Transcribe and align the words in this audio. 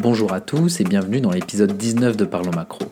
Bonjour 0.00 0.32
à 0.32 0.40
tous 0.40 0.78
et 0.78 0.84
bienvenue 0.84 1.20
dans 1.20 1.32
l'épisode 1.32 1.76
19 1.76 2.16
de 2.16 2.24
Parlons 2.24 2.52
Macro. 2.54 2.84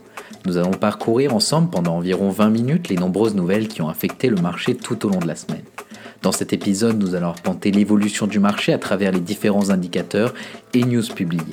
Nous 0.45 0.57
allons 0.57 0.73
parcourir 0.73 1.37
ensemble 1.37 1.71
pendant 1.71 1.95
environ 1.95 2.31
20 2.31 2.51
minutes 2.51 2.89
les 2.89 2.97
nombreuses 2.97 3.37
nouvelles 3.37 3.69
qui 3.69 3.81
ont 3.81 3.89
affecté 3.89 4.29
le 4.29 4.35
marché 4.35 4.75
tout 4.75 5.07
au 5.07 5.11
long 5.11 5.21
de 5.21 5.29
la 5.29 5.37
semaine. 5.37 5.63
Dans 6.23 6.33
cet 6.33 6.53
épisode, 6.53 6.99
nous 6.99 7.15
allons 7.15 7.29
arpenter 7.29 7.71
l'évolution 7.71 8.27
du 8.27 8.41
marché 8.41 8.73
à 8.73 8.79
travers 8.79 9.13
les 9.13 9.21
différents 9.21 9.71
indicateurs 9.71 10.35
et 10.75 10.83
news 10.83 11.07
publiés. 11.15 11.45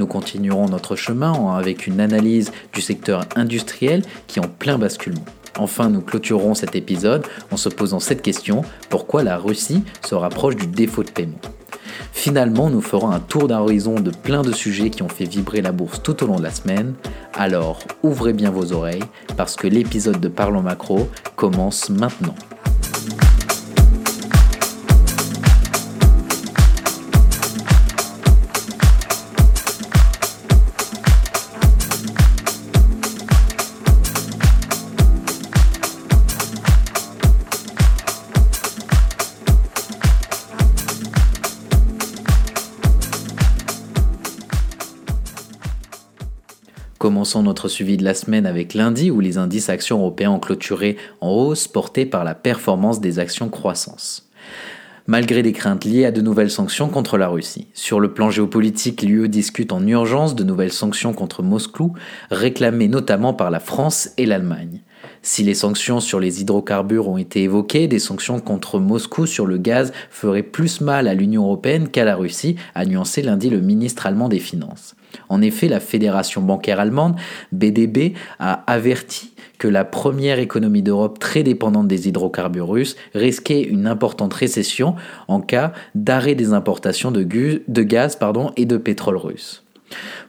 Nous 0.00 0.08
continuerons 0.08 0.66
notre 0.66 0.96
chemin 0.96 1.56
avec 1.56 1.86
une 1.86 2.00
analyse 2.00 2.50
du 2.72 2.80
secteur 2.80 3.26
industriel 3.36 4.02
qui 4.26 4.40
est 4.40 4.44
en 4.44 4.48
plein 4.48 4.76
basculement. 4.76 5.24
Enfin, 5.56 5.88
nous 5.88 6.00
clôturerons 6.00 6.56
cet 6.56 6.74
épisode 6.74 7.24
en 7.52 7.56
se 7.56 7.68
posant 7.68 8.00
cette 8.00 8.22
question, 8.22 8.62
pourquoi 8.90 9.22
la 9.22 9.38
Russie 9.38 9.84
se 10.04 10.16
rapproche 10.16 10.56
du 10.56 10.66
défaut 10.66 11.04
de 11.04 11.10
paiement? 11.12 11.38
Finalement, 12.26 12.70
nous 12.70 12.80
ferons 12.80 13.12
un 13.12 13.20
tour 13.20 13.46
d'horizon 13.46 14.00
de 14.00 14.10
plein 14.10 14.42
de 14.42 14.50
sujets 14.50 14.90
qui 14.90 15.04
ont 15.04 15.08
fait 15.08 15.26
vibrer 15.26 15.62
la 15.62 15.70
bourse 15.70 16.02
tout 16.02 16.24
au 16.24 16.26
long 16.26 16.38
de 16.38 16.42
la 16.42 16.50
semaine. 16.50 16.94
Alors, 17.34 17.78
ouvrez 18.02 18.32
bien 18.32 18.50
vos 18.50 18.72
oreilles 18.72 19.04
parce 19.36 19.54
que 19.54 19.68
l'épisode 19.68 20.18
de 20.18 20.26
Parlons 20.26 20.60
Macro 20.60 21.08
commence 21.36 21.88
maintenant. 21.88 22.34
Commençons 47.26 47.42
notre 47.42 47.66
suivi 47.66 47.96
de 47.96 48.04
la 48.04 48.14
semaine 48.14 48.46
avec 48.46 48.72
lundi 48.72 49.10
où 49.10 49.18
les 49.18 49.36
indices 49.36 49.68
actions 49.68 49.98
européens 49.98 50.30
ont 50.30 50.38
clôturé 50.38 50.96
en 51.20 51.32
hausse 51.32 51.66
portés 51.66 52.06
par 52.06 52.22
la 52.22 52.36
performance 52.36 53.00
des 53.00 53.18
actions 53.18 53.48
croissance. 53.48 54.30
Malgré 55.08 55.42
des 55.42 55.50
craintes 55.50 55.84
liées 55.84 56.04
à 56.04 56.12
de 56.12 56.20
nouvelles 56.20 56.52
sanctions 56.52 56.88
contre 56.88 57.18
la 57.18 57.26
Russie. 57.26 57.66
Sur 57.74 57.98
le 57.98 58.14
plan 58.14 58.30
géopolitique, 58.30 59.02
l'UE 59.02 59.28
discute 59.28 59.72
en 59.72 59.84
urgence 59.84 60.36
de 60.36 60.44
nouvelles 60.44 60.72
sanctions 60.72 61.12
contre 61.12 61.42
Moscou, 61.42 61.94
réclamées 62.30 62.86
notamment 62.86 63.34
par 63.34 63.50
la 63.50 63.58
France 63.58 64.10
et 64.18 64.24
l'Allemagne. 64.24 64.82
Si 65.28 65.42
les 65.42 65.54
sanctions 65.54 65.98
sur 65.98 66.20
les 66.20 66.40
hydrocarbures 66.40 67.08
ont 67.08 67.16
été 67.16 67.42
évoquées, 67.42 67.88
des 67.88 67.98
sanctions 67.98 68.38
contre 68.38 68.78
Moscou 68.78 69.26
sur 69.26 69.44
le 69.44 69.58
gaz 69.58 69.92
feraient 70.08 70.44
plus 70.44 70.80
mal 70.80 71.08
à 71.08 71.14
l'Union 71.14 71.42
européenne 71.42 71.88
qu'à 71.88 72.04
la 72.04 72.14
Russie, 72.14 72.54
a 72.76 72.84
nuancé 72.84 73.22
lundi 73.22 73.50
le 73.50 73.60
ministre 73.60 74.06
allemand 74.06 74.28
des 74.28 74.38
Finances. 74.38 74.94
En 75.28 75.42
effet, 75.42 75.66
la 75.66 75.80
Fédération 75.80 76.42
bancaire 76.42 76.78
allemande, 76.78 77.16
BDB, 77.50 78.14
a 78.38 78.62
averti 78.72 79.32
que 79.58 79.66
la 79.66 79.84
première 79.84 80.38
économie 80.38 80.82
d'Europe 80.82 81.18
très 81.18 81.42
dépendante 81.42 81.88
des 81.88 82.06
hydrocarbures 82.06 82.68
russes 82.68 82.94
risquait 83.12 83.62
une 83.62 83.88
importante 83.88 84.32
récession 84.32 84.94
en 85.26 85.40
cas 85.40 85.72
d'arrêt 85.96 86.36
des 86.36 86.52
importations 86.52 87.10
de, 87.10 87.24
gaz 87.24 88.16
et 88.56 88.64
de 88.64 88.76
pétrole 88.76 89.16
russe. 89.16 89.65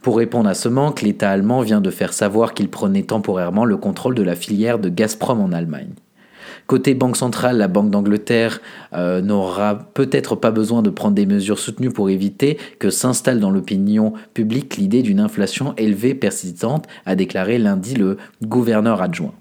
Pour 0.01 0.17
répondre 0.17 0.49
à 0.49 0.53
ce 0.53 0.69
manque, 0.69 1.01
l'État 1.01 1.29
allemand 1.29 1.61
vient 1.61 1.81
de 1.81 1.89
faire 1.89 2.13
savoir 2.13 2.53
qu'il 2.53 2.69
prenait 2.69 3.03
temporairement 3.03 3.65
le 3.65 3.77
contrôle 3.77 4.15
de 4.15 4.23
la 4.23 4.35
filière 4.35 4.79
de 4.79 4.89
Gazprom 4.89 5.41
en 5.41 5.51
Allemagne. 5.51 5.93
Côté 6.67 6.95
Banque 6.95 7.15
centrale, 7.15 7.57
la 7.57 7.69
Banque 7.69 7.91
d'Angleterre 7.91 8.61
euh, 8.93 9.21
n'aura 9.21 9.89
peut-être 9.93 10.35
pas 10.35 10.51
besoin 10.51 10.81
de 10.81 10.89
prendre 10.89 11.15
des 11.15 11.25
mesures 11.25 11.59
soutenues 11.59 11.91
pour 11.91 12.09
éviter 12.09 12.57
que 12.79 12.89
s'installe 12.89 13.39
dans 13.39 13.51
l'opinion 13.51 14.13
publique 14.33 14.75
l'idée 14.75 15.01
d'une 15.01 15.21
inflation 15.21 15.73
élevée 15.77 16.13
persistante, 16.13 16.85
a 17.05 17.15
déclaré 17.15 17.57
lundi 17.57 17.95
le 17.95 18.17
gouverneur 18.43 19.01
adjoint. 19.01 19.33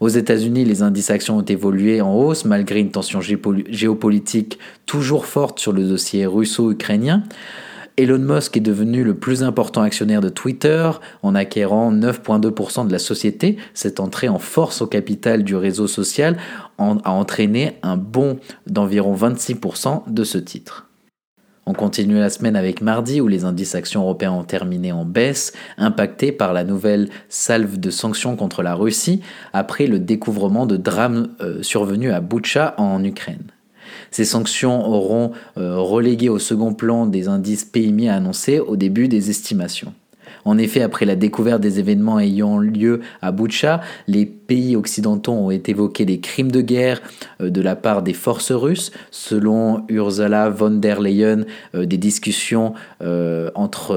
Aux 0.00 0.08
États-Unis, 0.08 0.64
les 0.64 0.82
indices 0.82 1.10
actions 1.10 1.38
ont 1.38 1.42
évolué 1.42 2.00
en 2.00 2.14
hausse 2.14 2.44
malgré 2.44 2.80
une 2.80 2.90
tension 2.90 3.20
géopolitique 3.20 4.58
toujours 4.86 5.26
forte 5.26 5.60
sur 5.60 5.72
le 5.72 5.84
dossier 5.84 6.26
russo-ukrainien. 6.26 7.22
Elon 7.98 8.18
Musk 8.18 8.58
est 8.58 8.60
devenu 8.60 9.04
le 9.04 9.14
plus 9.14 9.42
important 9.42 9.80
actionnaire 9.80 10.20
de 10.20 10.28
Twitter 10.28 10.90
en 11.22 11.34
acquérant 11.34 11.90
9,2% 11.90 12.86
de 12.86 12.92
la 12.92 12.98
société. 12.98 13.56
Cette 13.72 14.00
entrée 14.00 14.28
en 14.28 14.38
force 14.38 14.82
au 14.82 14.86
capital 14.86 15.44
du 15.44 15.56
réseau 15.56 15.86
social 15.86 16.36
a 16.78 17.10
entraîné 17.10 17.78
un 17.82 17.96
bond 17.96 18.38
d'environ 18.66 19.14
26% 19.14 20.12
de 20.12 20.24
ce 20.24 20.36
titre. 20.36 20.90
On 21.64 21.72
continue 21.72 22.18
la 22.18 22.30
semaine 22.30 22.54
avec 22.54 22.80
mardi 22.80 23.20
où 23.20 23.28
les 23.28 23.44
indices 23.44 23.74
actions 23.74 24.02
européens 24.02 24.32
ont 24.32 24.44
terminé 24.44 24.92
en 24.92 25.04
baisse, 25.04 25.52
impactés 25.78 26.32
par 26.32 26.52
la 26.52 26.64
nouvelle 26.64 27.08
salve 27.28 27.80
de 27.80 27.90
sanctions 27.90 28.36
contre 28.36 28.62
la 28.62 28.74
Russie 28.74 29.22
après 29.52 29.86
le 29.86 29.98
découvrement 29.98 30.66
de 30.66 30.76
drames 30.76 31.30
euh, 31.40 31.62
survenus 31.62 32.12
à 32.12 32.20
Butcha 32.20 32.74
en 32.76 33.02
Ukraine. 33.02 33.50
Ces 34.10 34.24
sanctions 34.24 34.86
auront 34.86 35.32
euh, 35.58 35.76
relégué 35.78 36.28
au 36.28 36.38
second 36.38 36.74
plan 36.74 37.06
des 37.06 37.28
indices 37.28 37.64
PMI 37.64 38.08
annoncés 38.08 38.60
au 38.60 38.76
début 38.76 39.08
des 39.08 39.30
estimations. 39.30 39.92
En 40.44 40.58
effet, 40.58 40.82
après 40.82 41.06
la 41.06 41.16
découverte 41.16 41.60
des 41.60 41.80
événements 41.80 42.20
ayant 42.20 42.58
lieu 42.58 43.00
à 43.20 43.32
Boucha, 43.32 43.80
les 44.06 44.26
pays 44.26 44.76
occidentaux 44.76 45.32
ont 45.32 45.50
évoqué 45.50 46.04
des 46.04 46.20
crimes 46.20 46.52
de 46.52 46.60
guerre 46.60 47.00
euh, 47.40 47.50
de 47.50 47.60
la 47.60 47.74
part 47.74 48.02
des 48.02 48.12
forces 48.12 48.52
russes. 48.52 48.92
Selon 49.10 49.84
Ursula 49.88 50.48
von 50.50 50.70
der 50.70 51.00
Leyen, 51.00 51.44
euh, 51.74 51.84
des 51.84 51.98
discussions 51.98 52.74
entre 53.54 53.94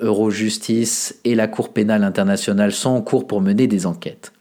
Eurojustice 0.00 1.18
et 1.24 1.34
la 1.34 1.48
Cour 1.48 1.72
pénale 1.72 2.04
internationale 2.04 2.72
sont 2.72 2.90
en 2.90 3.00
cours 3.00 3.26
pour 3.26 3.40
mener 3.40 3.66
des 3.66 3.86
enquêtes. 3.86 4.33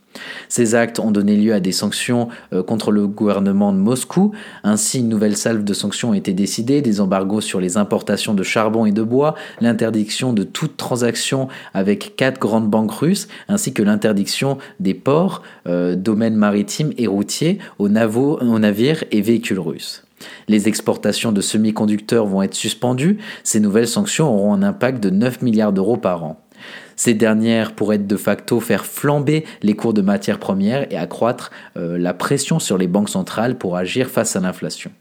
Ces 0.49 0.75
actes 0.75 0.99
ont 0.99 1.11
donné 1.11 1.35
lieu 1.35 1.53
à 1.53 1.59
des 1.59 1.71
sanctions 1.71 2.29
euh, 2.53 2.63
contre 2.63 2.91
le 2.91 3.07
gouvernement 3.07 3.73
de 3.73 3.77
Moscou. 3.77 4.31
Ainsi, 4.63 4.99
une 4.99 5.09
nouvelle 5.09 5.37
salve 5.37 5.63
de 5.63 5.73
sanctions 5.73 6.11
a 6.11 6.17
été 6.17 6.33
décidée, 6.33 6.81
des 6.81 7.01
embargos 7.01 7.41
sur 7.41 7.59
les 7.59 7.77
importations 7.77 8.33
de 8.33 8.43
charbon 8.43 8.85
et 8.85 8.91
de 8.91 9.03
bois, 9.03 9.35
l'interdiction 9.61 10.33
de 10.33 10.43
toute 10.43 10.77
transaction 10.77 11.47
avec 11.73 12.15
quatre 12.15 12.39
grandes 12.39 12.69
banques 12.69 12.93
russes, 12.93 13.27
ainsi 13.47 13.73
que 13.73 13.83
l'interdiction 13.83 14.57
des 14.79 14.93
ports, 14.93 15.41
euh, 15.67 15.95
domaines 15.95 16.35
maritimes 16.35 16.93
et 16.97 17.07
routiers 17.07 17.59
aux, 17.79 17.89
aux 17.89 18.59
navires 18.59 19.03
et 19.11 19.21
véhicules 19.21 19.59
russes. 19.59 20.03
Les 20.47 20.67
exportations 20.67 21.31
de 21.31 21.41
semi-conducteurs 21.41 22.25
vont 22.25 22.41
être 22.41 22.53
suspendues. 22.53 23.17
Ces 23.43 23.59
nouvelles 23.59 23.87
sanctions 23.87 24.33
auront 24.33 24.53
un 24.53 24.63
impact 24.63 25.01
de 25.01 25.09
9 25.09 25.41
milliards 25.41 25.73
d'euros 25.73 25.97
par 25.97 26.23
an. 26.23 26.42
Ces 26.95 27.13
dernières 27.13 27.73
pourraient 27.73 27.97
de 27.97 28.17
facto 28.17 28.59
faire 28.59 28.85
flamber 28.85 29.45
les 29.61 29.75
cours 29.75 29.93
de 29.93 30.01
matières 30.01 30.39
premières 30.39 30.91
et 30.91 30.97
accroître 30.97 31.51
euh, 31.77 31.97
la 31.97 32.13
pression 32.13 32.59
sur 32.59 32.77
les 32.77 32.87
banques 32.87 33.09
centrales 33.09 33.57
pour 33.57 33.77
agir 33.77 34.09
face 34.09 34.35
à 34.35 34.39
l'inflation. 34.39 34.91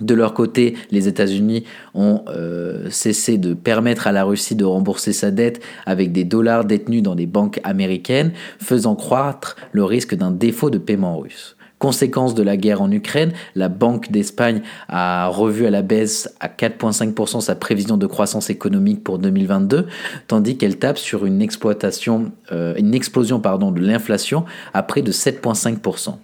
De 0.00 0.14
leur 0.14 0.34
côté, 0.34 0.74
les 0.90 1.06
États-Unis 1.06 1.64
ont 1.94 2.24
euh, 2.26 2.90
cessé 2.90 3.38
de 3.38 3.54
permettre 3.54 4.08
à 4.08 4.12
la 4.12 4.24
Russie 4.24 4.56
de 4.56 4.64
rembourser 4.64 5.12
sa 5.12 5.30
dette 5.30 5.62
avec 5.86 6.10
des 6.10 6.24
dollars 6.24 6.64
détenus 6.64 7.02
dans 7.02 7.14
des 7.14 7.26
banques 7.26 7.60
américaines, 7.62 8.32
faisant 8.58 8.96
croître 8.96 9.54
le 9.70 9.84
risque 9.84 10.16
d'un 10.16 10.32
défaut 10.32 10.70
de 10.70 10.78
paiement 10.78 11.18
russe. 11.18 11.53
Conséquence 11.84 12.34
de 12.34 12.42
la 12.42 12.56
guerre 12.56 12.80
en 12.80 12.90
Ukraine, 12.90 13.34
la 13.54 13.68
Banque 13.68 14.10
d'Espagne 14.10 14.62
a 14.88 15.26
revu 15.26 15.66
à 15.66 15.70
la 15.70 15.82
baisse 15.82 16.34
à 16.40 16.48
4,5% 16.48 17.42
sa 17.42 17.56
prévision 17.56 17.98
de 17.98 18.06
croissance 18.06 18.48
économique 18.48 19.04
pour 19.04 19.18
2022, 19.18 19.86
tandis 20.26 20.56
qu'elle 20.56 20.78
tape 20.78 20.96
sur 20.96 21.26
une, 21.26 21.42
exploitation, 21.42 22.32
euh, 22.52 22.72
une 22.78 22.94
explosion 22.94 23.38
pardon, 23.38 23.70
de 23.70 23.82
l'inflation 23.82 24.46
à 24.72 24.82
près 24.82 25.02
de 25.02 25.12
7,5%. 25.12 26.14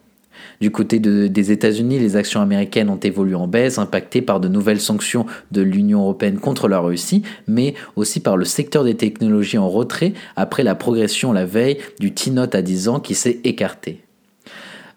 Du 0.62 0.71
côté 0.71 0.99
des 0.99 1.53
États-Unis, 1.53 1.99
les 1.99 2.17
actions 2.17 2.41
américaines 2.41 2.89
ont 2.89 2.97
évolué 2.97 3.35
en 3.35 3.47
baisse, 3.47 3.77
impactées 3.77 4.23
par 4.23 4.41
de 4.41 4.49
nouvelles 4.49 4.81
sanctions 4.81 5.27
de 5.53 5.61
l'Union 5.61 6.01
européenne 6.01 6.39
contre 6.39 6.69
la 6.69 6.81
Russie, 6.81 7.23
mais 7.47 7.75
aussi 7.97 8.21
par 8.21 8.39
le 8.39 8.47
secteur 8.47 8.83
des 8.83 8.97
technologies 8.97 9.59
en 9.59 9.69
retrait 9.69 10.15
après 10.37 10.63
la 10.63 10.75
progression 10.75 11.35
la 11.35 11.45
veille 11.45 11.77
du 11.99 12.15
T-Note 12.15 12.55
à 12.55 12.63
10 12.63 12.89
ans 12.89 12.99
qui 12.99 13.15
s'est 13.15 13.41
écarté. 13.45 14.01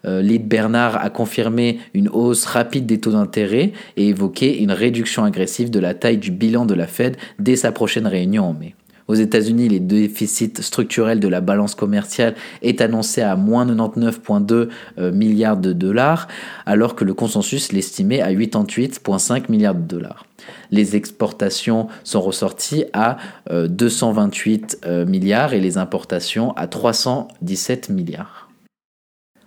Euh, 0.04 0.38
Bernard 0.38 0.96
a 1.02 1.10
confirmé 1.10 1.78
une 1.94 2.08
hausse 2.08 2.44
rapide 2.44 2.86
des 2.86 3.00
taux 3.00 3.12
d'intérêt 3.12 3.72
et 3.96 4.08
évoqué 4.08 4.58
une 4.58 4.72
réduction 4.72 5.24
agressive 5.24 5.70
de 5.70 5.80
la 5.80 5.94
taille 5.94 6.18
du 6.18 6.30
bilan 6.30 6.66
de 6.66 6.74
la 6.74 6.86
Fed 6.86 7.16
dès 7.38 7.56
sa 7.56 7.72
prochaine 7.72 8.06
réunion 8.06 8.44
en 8.44 8.52
mai. 8.52 8.74
Aux 9.06 9.14
États-Unis, 9.14 9.68
le 9.68 9.80
déficit 9.80 10.62
structurel 10.62 11.20
de 11.20 11.28
la 11.28 11.42
balance 11.42 11.74
commerciale 11.74 12.34
est 12.62 12.80
annoncé 12.80 13.20
à 13.20 13.36
moins 13.36 13.66
99,2 13.66 14.68
euh, 14.96 15.12
milliards 15.12 15.58
de 15.58 15.74
dollars, 15.74 16.26
alors 16.64 16.94
que 16.94 17.04
le 17.04 17.12
consensus 17.12 17.72
l'estimait 17.72 18.22
à 18.22 18.32
88,5 18.32 19.50
milliards 19.50 19.74
de 19.74 19.82
dollars. 19.82 20.24
Les 20.70 20.96
exportations 20.96 21.88
sont 22.02 22.22
ressorties 22.22 22.86
à 22.94 23.18
228 23.50 24.80
euh, 24.86 25.06
milliards 25.06 25.52
et 25.52 25.60
les 25.60 25.76
importations 25.76 26.52
à 26.52 26.66
317 26.66 27.90
milliards. 27.90 28.43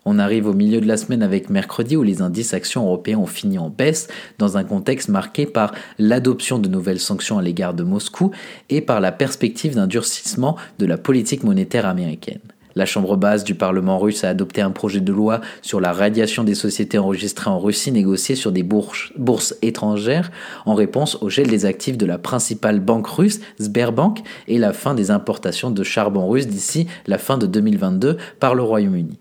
On 0.09 0.19
arrive 0.19 0.48
au 0.48 0.54
milieu 0.54 0.80
de 0.80 0.88
la 0.88 0.95
semaine 0.95 1.21
avec 1.21 1.50
mercredi 1.50 1.98
où 1.98 2.01
les 2.01 2.21
indices 2.21 2.54
actions 2.54 2.86
européens 2.86 3.18
ont 3.18 3.25
fini 3.25 3.59
en 3.59 3.69
baisse 3.69 4.07
dans 4.38 4.56
un 4.56 4.63
contexte 4.63 5.09
marqué 5.09 5.45
par 5.45 5.74
l'adoption 6.00 6.59
de 6.59 6.69
nouvelles 6.69 7.01
sanctions 7.01 7.38
à 7.38 7.42
l'égard 7.42 7.74
de 7.74 7.83
Moscou 7.83 8.31
et 8.69 8.80
par 8.80 9.01
la 9.01 9.12
perspective 9.12 9.75
d'un 9.75 9.86
durcissement 9.86 10.56
de 10.80 10.86
la 10.86 10.98
politique 10.98 11.44
monétaire 11.44 11.86
américaine. 11.86 12.39
La 12.74 12.86
Chambre 12.86 13.18
basse 13.18 13.44
du 13.44 13.54
Parlement 13.54 14.00
russe 14.00 14.24
a 14.24 14.30
adopté 14.30 14.62
un 14.62 14.71
projet 14.71 15.01
de 15.01 15.12
loi 15.12 15.42
sur 15.62 15.81
la 15.81 15.92
radiation 15.92 16.45
des 16.45 16.56
sociétés 16.56 17.00
enregistrées 17.00 17.50
en 17.50 17.60
Russie 17.60 17.92
négociées 17.92 18.36
sur 18.36 18.53
des 18.53 18.63
bourses, 18.63 19.56
étrangères 19.62 20.31
en 20.65 20.74
réponse 20.74 21.18
au 21.19 21.30
gel 21.30 21.48
des 21.48 21.65
actifs 21.65 21.98
de 21.98 22.06
la 22.06 22.18
principale 22.18 22.80
banque 22.80 23.07
russe, 23.07 23.42
Sberbank, 23.60 24.19
et 24.48 24.57
la 24.57 24.71
fin 24.71 24.94
des 24.94 25.12
importations 25.12 25.69
de 25.69 25.83
charbon 25.83 26.30
russe 26.30 26.48
d'ici 26.48 26.88
la 27.07 27.18
fin 27.18 27.38
de 27.38 27.45
2022 27.45 28.15
par 28.39 28.56
le 28.56 28.63
Royaume-Uni. 28.63 29.19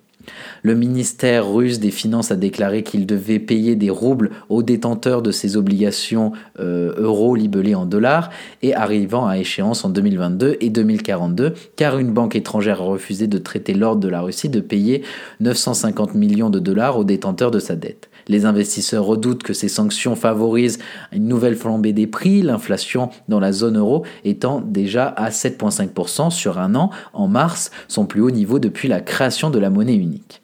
Le 0.62 0.74
ministère 0.74 1.48
russe 1.48 1.78
des 1.78 1.90
Finances 1.90 2.30
a 2.30 2.36
déclaré 2.36 2.82
qu'il 2.82 3.06
devait 3.06 3.38
payer 3.38 3.76
des 3.76 3.90
roubles 3.90 4.30
aux 4.48 4.62
détenteurs 4.62 5.22
de 5.22 5.30
ses 5.30 5.56
obligations 5.56 6.32
euh, 6.58 6.94
euros 6.98 7.34
libellées 7.34 7.74
en 7.74 7.86
dollars 7.86 8.30
et 8.62 8.74
arrivant 8.74 9.26
à 9.26 9.38
échéance 9.38 9.84
en 9.84 9.88
2022 9.88 10.56
et 10.60 10.70
2042 10.70 11.54
car 11.76 11.98
une 11.98 12.12
banque 12.12 12.36
étrangère 12.36 12.80
a 12.80 12.84
refusé 12.84 13.26
de 13.26 13.38
traiter 13.38 13.74
l'ordre 13.74 14.00
de 14.00 14.08
la 14.08 14.20
Russie 14.20 14.48
de 14.48 14.60
payer 14.60 15.02
950 15.40 16.14
millions 16.14 16.50
de 16.50 16.58
dollars 16.58 16.98
aux 16.98 17.04
détenteurs 17.04 17.50
de 17.50 17.58
sa 17.58 17.76
dette. 17.76 18.08
Les 18.28 18.44
investisseurs 18.44 19.04
redoutent 19.04 19.42
que 19.42 19.52
ces 19.52 19.68
sanctions 19.68 20.16
favorisent 20.16 20.78
une 21.12 21.28
nouvelle 21.28 21.56
flambée 21.56 21.92
des 21.92 22.06
prix, 22.06 22.42
l'inflation 22.42 23.10
dans 23.28 23.40
la 23.40 23.52
zone 23.52 23.78
euro 23.78 24.04
étant 24.24 24.60
déjà 24.60 25.06
à 25.06 25.30
7,5% 25.30 26.30
sur 26.30 26.58
un 26.58 26.74
an 26.74 26.90
en 27.12 27.28
mars, 27.28 27.70
son 27.88 28.06
plus 28.06 28.20
haut 28.20 28.30
niveau 28.30 28.58
depuis 28.58 28.88
la 28.88 29.00
création 29.00 29.50
de 29.50 29.58
la 29.58 29.70
monnaie 29.70 29.96
unique. 29.96 30.42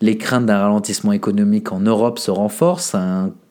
Les 0.00 0.18
craintes 0.18 0.46
d'un 0.46 0.58
ralentissement 0.58 1.12
économique 1.12 1.72
en 1.72 1.80
Europe 1.80 2.18
se 2.18 2.30
renforcent. 2.30 2.96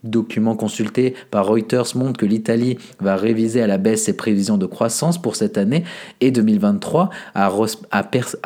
Document 0.03 0.55
consulté 0.55 1.13
par 1.29 1.47
Reuters 1.47 1.95
montre 1.95 2.19
que 2.19 2.25
l'Italie 2.25 2.77
va 2.99 3.15
réviser 3.15 3.61
à 3.61 3.67
la 3.67 3.77
baisse 3.77 4.03
ses 4.03 4.15
prévisions 4.15 4.57
de 4.57 4.65
croissance 4.65 5.21
pour 5.21 5.35
cette 5.35 5.57
année 5.57 5.83
et 6.19 6.31
2023 6.31 7.09
à, 7.35 7.51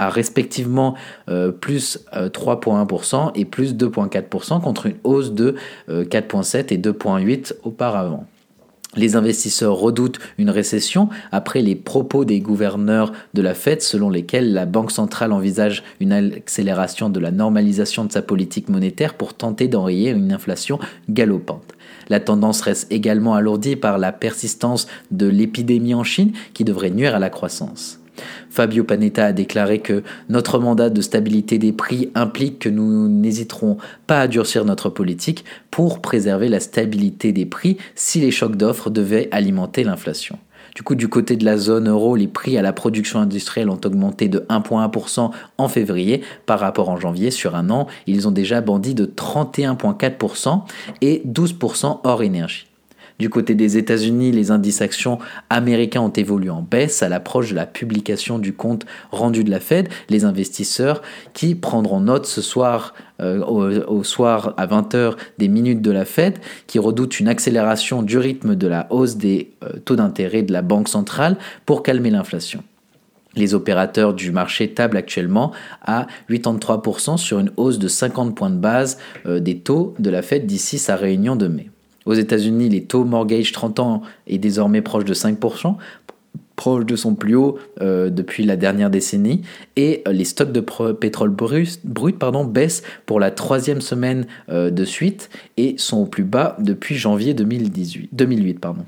respectivement 0.10 0.96
euh, 1.30 1.52
plus 1.52 2.06
3,1% 2.13 3.28
euh, 3.28 3.31
et 3.36 3.46
plus 3.46 3.75
2,4% 3.75 4.62
contre 4.62 4.88
une 4.88 4.98
hausse 5.04 5.31
de 5.31 5.56
4,7 5.90 6.56
euh, 6.57 6.63
et 6.69 6.78
2,8 6.78 7.54
auparavant. 7.63 8.25
Les 8.95 9.15
investisseurs 9.15 9.75
redoutent 9.75 10.19
une 10.38 10.50
récession 10.50 11.09
après 11.31 11.62
les 11.62 11.75
propos 11.75 12.25
des 12.25 12.39
gouverneurs 12.39 13.12
de 13.33 13.42
la 13.42 13.53
Fed 13.53 13.81
selon 13.81 14.09
lesquels 14.09 14.53
la 14.53 14.65
Banque 14.65 14.92
centrale 14.92 15.31
envisage 15.31 15.83
une 16.00 16.13
accélération 16.13 17.09
de 17.09 17.19
la 17.19 17.31
normalisation 17.31 18.06
de 18.06 18.12
sa 18.12 18.21
politique 18.21 18.69
monétaire 18.69 19.15
pour 19.15 19.33
tenter 19.33 19.68
d'enrayer 19.68 20.12
une 20.12 20.31
inflation 20.31 20.80
galopante. 21.09 21.74
La 22.09 22.19
tendance 22.19 22.62
reste 22.62 22.92
également 22.92 23.36
alourdie 23.36 23.75
par 23.75 23.97
la 23.97 24.12
persistance 24.12 24.88
de 25.12 25.27
l'épidémie 25.27 25.94
en 25.94 26.03
Chine 26.03 26.33
qui 26.53 26.63
devrait 26.63 26.91
nuire 26.91 27.15
à 27.15 27.19
la 27.19 27.30
croissance. 27.30 28.00
Fabio 28.50 28.83
Panetta 28.83 29.25
a 29.25 29.33
déclaré 29.33 29.79
que 29.79 30.03
notre 30.29 30.59
mandat 30.59 30.89
de 30.89 31.01
stabilité 31.01 31.57
des 31.57 31.73
prix 31.73 32.12
implique 32.15 32.59
que 32.59 32.69
nous 32.69 33.07
n'hésiterons 33.07 33.77
pas 34.07 34.21
à 34.21 34.27
durcir 34.27 34.65
notre 34.65 34.89
politique 34.89 35.45
pour 35.71 36.01
préserver 36.01 36.50
la 36.50 36.59
stabilité 36.59 37.31
des 37.31 37.45
prix 37.45 37.77
si 37.95 38.19
les 38.19 38.31
chocs 38.31 38.56
d'offres 38.56 38.89
devaient 38.89 39.29
alimenter 39.31 39.83
l'inflation. 39.83 40.38
Du 40.75 40.83
coup, 40.83 40.95
du 40.95 41.07
côté 41.07 41.38
de 41.38 41.45
la 41.45 41.57
zone 41.57 41.88
euro, 41.88 42.17
les 42.17 42.27
prix 42.27 42.57
à 42.57 42.62
la 42.62 42.73
production 42.73 43.19
industrielle 43.19 43.69
ont 43.69 43.79
augmenté 43.85 44.27
de 44.27 44.39
1,1% 44.50 45.31
en 45.57 45.67
février 45.69 46.21
par 46.45 46.59
rapport 46.59 46.89
en 46.89 46.97
janvier. 46.97 47.31
Sur 47.31 47.56
un 47.56 47.69
an, 47.69 47.88
ils 48.07 48.27
ont 48.27 48.31
déjà 48.31 48.59
bondi 48.59 48.94
de 48.94 49.06
31,4% 49.06 50.63
et 51.01 51.21
12% 51.25 52.00
hors 52.03 52.23
énergie. 52.23 52.67
Du 53.17 53.29
côté 53.29 53.56
des 53.56 53.77
États-Unis, 53.77 54.33
les 54.33 54.51
indices 54.51 54.81
actions 54.81 55.19
américains 55.50 56.01
ont 56.01 56.09
évolué 56.09 56.50
en 56.50 56.62
baisse 56.62 57.01
à 57.01 57.07
l'approche 57.07 57.51
de 57.51 57.56
la 57.56 57.65
publication 57.65 58.39
du 58.39 58.51
compte 58.51 58.85
rendu 59.09 59.45
de 59.45 59.51
la 59.51 59.62
Fed. 59.62 59.88
Les 60.09 60.25
investisseurs 60.25 61.01
qui 61.33 61.56
prendront 61.56 62.01
note 62.01 62.25
ce 62.25 62.41
soir 62.41 62.94
euh, 63.21 63.41
au, 63.45 64.03
soir 64.03 64.53
à 64.57 64.67
20h 64.67 65.13
des 65.38 65.47
minutes 65.47 65.81
de 65.81 65.91
la 65.91 66.03
Fed, 66.03 66.39
qui 66.67 66.77
redoutent 66.77 67.21
une 67.21 67.29
accélération 67.29 68.01
du 68.01 68.17
rythme 68.17 68.56
de 68.56 68.67
la 68.67 68.88
hausse 68.89 69.15
des 69.15 69.51
euh, 69.63 69.79
taux 69.85 69.95
d'intérêt 69.95 70.44
de 70.44 70.51
la 70.51 70.62
Banque 70.62 70.89
centrale 70.89 71.38
pour 71.65 71.83
calmer 71.83 72.09
l'inflation. 72.09 72.63
Les 73.38 73.53
opérateurs 73.53 74.13
du 74.13 74.31
marché 74.31 74.73
tablent 74.73 74.97
actuellement 74.97 75.53
à 75.81 76.07
83% 76.29 77.15
sur 77.15 77.39
une 77.39 77.51
hausse 77.56 77.79
de 77.79 77.88
50 77.88 78.35
points 78.35 78.50
de 78.50 78.57
base 78.57 78.97
euh, 79.25 79.39
des 79.39 79.59
taux 79.59 79.94
de 80.00 80.09
la 80.09 80.21
Fed 80.21 80.45
d'ici 80.45 80.77
sa 80.77 80.97
réunion 80.97 81.38
de 81.38 81.47
mai. 81.47 81.69
Aux 82.06 82.13
États-Unis, 82.13 82.69
les 82.69 82.84
taux 82.84 83.04
mortgage 83.04 83.52
30 83.52 83.80
ans 83.80 84.02
est 84.28 84.38
désormais 84.38 84.81
proche 84.81 85.06
de 85.06 85.13
5%, 85.13 85.75
proche 86.56 86.86
de 86.86 86.96
son 86.96 87.16
plus 87.16 87.36
haut 87.36 87.57
euh, 87.81 88.10
depuis 88.10 88.44
la 88.46 88.56
dernière 88.56 88.90
décennie, 88.90 89.42
et 89.75 90.04
euh, 90.07 90.12
les 90.12 90.25
stocks 90.25 90.52
de 90.52 90.62
pétrole 90.94 91.30
brut, 91.30 91.81
baissent 92.46 92.84
pour 93.06 93.19
la 93.19 93.31
troisième 93.31 93.81
semaine 93.81 94.25
euh, 94.50 94.69
de 94.69 94.86
suite 94.86 95.30
et 95.57 95.75
sont 95.78 95.98
au 95.98 96.06
plus 96.06 96.24
bas 96.24 96.56
depuis 96.60 96.96
janvier 96.96 97.34
2018, 97.34 98.10
2008. 98.13 98.60
Pardon. 98.60 98.86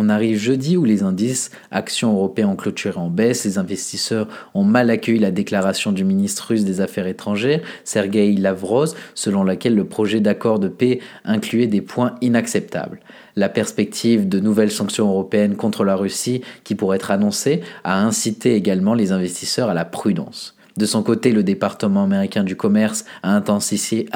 On 0.00 0.08
arrive 0.10 0.38
jeudi 0.38 0.76
où 0.76 0.84
les 0.84 1.02
indices 1.02 1.50
actions 1.72 2.14
européens 2.14 2.50
ont 2.50 2.54
clôturé 2.54 2.96
en 2.96 3.10
baisse. 3.10 3.44
Les 3.44 3.58
investisseurs 3.58 4.28
ont 4.54 4.62
mal 4.62 4.90
accueilli 4.90 5.18
la 5.18 5.32
déclaration 5.32 5.90
du 5.90 6.04
ministre 6.04 6.46
russe 6.46 6.64
des 6.64 6.80
Affaires 6.80 7.08
étrangères, 7.08 7.62
Sergei 7.82 8.32
Lavrov, 8.34 8.94
selon 9.16 9.42
laquelle 9.42 9.74
le 9.74 9.86
projet 9.86 10.20
d'accord 10.20 10.60
de 10.60 10.68
paix 10.68 11.00
incluait 11.24 11.66
des 11.66 11.80
points 11.80 12.14
inacceptables. 12.20 13.00
La 13.34 13.48
perspective 13.48 14.28
de 14.28 14.38
nouvelles 14.38 14.70
sanctions 14.70 15.08
européennes 15.08 15.56
contre 15.56 15.82
la 15.82 15.96
Russie 15.96 16.42
qui 16.62 16.76
pourraient 16.76 16.98
être 16.98 17.10
annoncées 17.10 17.62
a 17.82 18.00
incité 18.00 18.54
également 18.54 18.94
les 18.94 19.10
investisseurs 19.10 19.68
à 19.68 19.74
la 19.74 19.84
prudence. 19.84 20.57
De 20.78 20.86
son 20.86 21.02
côté, 21.02 21.32
le 21.32 21.42
département 21.42 22.04
américain 22.04 22.44
du 22.44 22.54
commerce 22.54 23.04
a 23.24 23.34
intensifié, 23.34 24.06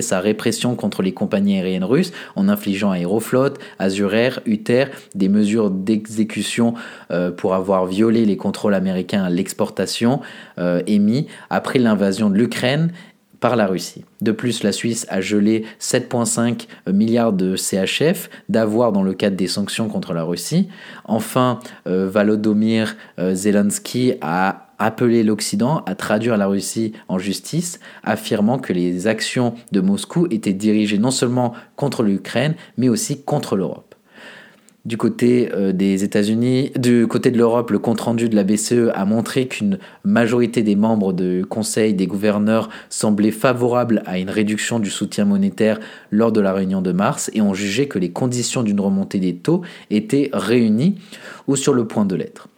sa 0.00 0.20
répression 0.20 0.74
contre 0.74 1.02
les 1.02 1.12
compagnies 1.12 1.58
aériennes 1.58 1.84
russes 1.84 2.12
en 2.36 2.48
infligeant 2.48 2.90
à 2.90 2.98
Aeroflot, 2.98 3.50
Azur 3.78 4.14
Air, 4.14 4.40
Uther 4.46 4.86
des 5.14 5.28
mesures 5.28 5.70
d'exécution 5.70 6.72
euh, 7.10 7.30
pour 7.30 7.52
avoir 7.54 7.84
violé 7.84 8.24
les 8.24 8.38
contrôles 8.38 8.72
américains 8.72 9.24
à 9.24 9.28
l'exportation 9.28 10.20
euh, 10.58 10.80
émis 10.86 11.26
après 11.50 11.78
l'invasion 11.78 12.30
de 12.30 12.36
l'Ukraine 12.36 12.92
par 13.38 13.56
la 13.56 13.66
Russie. 13.66 14.04
De 14.22 14.32
plus, 14.32 14.62
la 14.62 14.72
Suisse 14.72 15.06
a 15.10 15.20
gelé 15.20 15.64
7,5 15.80 16.66
milliards 16.90 17.34
de 17.34 17.56
CHF 17.56 18.30
d'avoir 18.48 18.92
dans 18.92 19.02
le 19.02 19.12
cadre 19.12 19.36
des 19.36 19.48
sanctions 19.48 19.88
contre 19.88 20.14
la 20.14 20.22
Russie. 20.22 20.68
Enfin, 21.04 21.58
euh, 21.86 22.08
Volodymyr 22.08 22.96
Zelensky 23.18 24.14
a 24.22 24.69
appeler 24.80 25.22
l'Occident 25.22 25.84
à 25.86 25.94
traduire 25.94 26.36
la 26.36 26.46
Russie 26.46 26.92
en 27.06 27.18
justice, 27.18 27.78
affirmant 28.02 28.58
que 28.58 28.72
les 28.72 29.06
actions 29.06 29.54
de 29.70 29.80
Moscou 29.80 30.26
étaient 30.30 30.52
dirigées 30.52 30.98
non 30.98 31.12
seulement 31.12 31.52
contre 31.76 32.02
l'Ukraine, 32.02 32.54
mais 32.76 32.88
aussi 32.88 33.22
contre 33.22 33.56
l'Europe. 33.56 33.94
Du 34.86 34.96
côté 34.96 35.50
euh, 35.52 35.72
des 35.72 36.04
États-Unis, 36.04 36.72
du 36.74 37.06
côté 37.06 37.30
de 37.30 37.36
l'Europe, 37.36 37.70
le 37.70 37.78
compte-rendu 37.78 38.30
de 38.30 38.34
la 38.34 38.44
BCE 38.44 38.90
a 38.94 39.04
montré 39.04 39.46
qu'une 39.46 39.78
majorité 40.04 40.62
des 40.62 40.74
membres 40.74 41.12
du 41.12 41.44
Conseil 41.44 41.92
des 41.92 42.06
gouverneurs 42.06 42.70
semblaient 42.88 43.30
favorables 43.30 44.02
à 44.06 44.18
une 44.18 44.30
réduction 44.30 44.78
du 44.78 44.88
soutien 44.88 45.26
monétaire 45.26 45.78
lors 46.10 46.32
de 46.32 46.40
la 46.40 46.54
réunion 46.54 46.80
de 46.80 46.92
mars 46.92 47.30
et 47.34 47.42
ont 47.42 47.52
jugé 47.52 47.88
que 47.88 47.98
les 47.98 48.10
conditions 48.10 48.62
d'une 48.62 48.80
remontée 48.80 49.18
des 49.18 49.36
taux 49.36 49.60
étaient 49.90 50.30
réunies 50.32 50.98
ou 51.46 51.56
sur 51.56 51.74
le 51.74 51.86
point 51.86 52.06
de 52.06 52.16
l'être. 52.16 52.48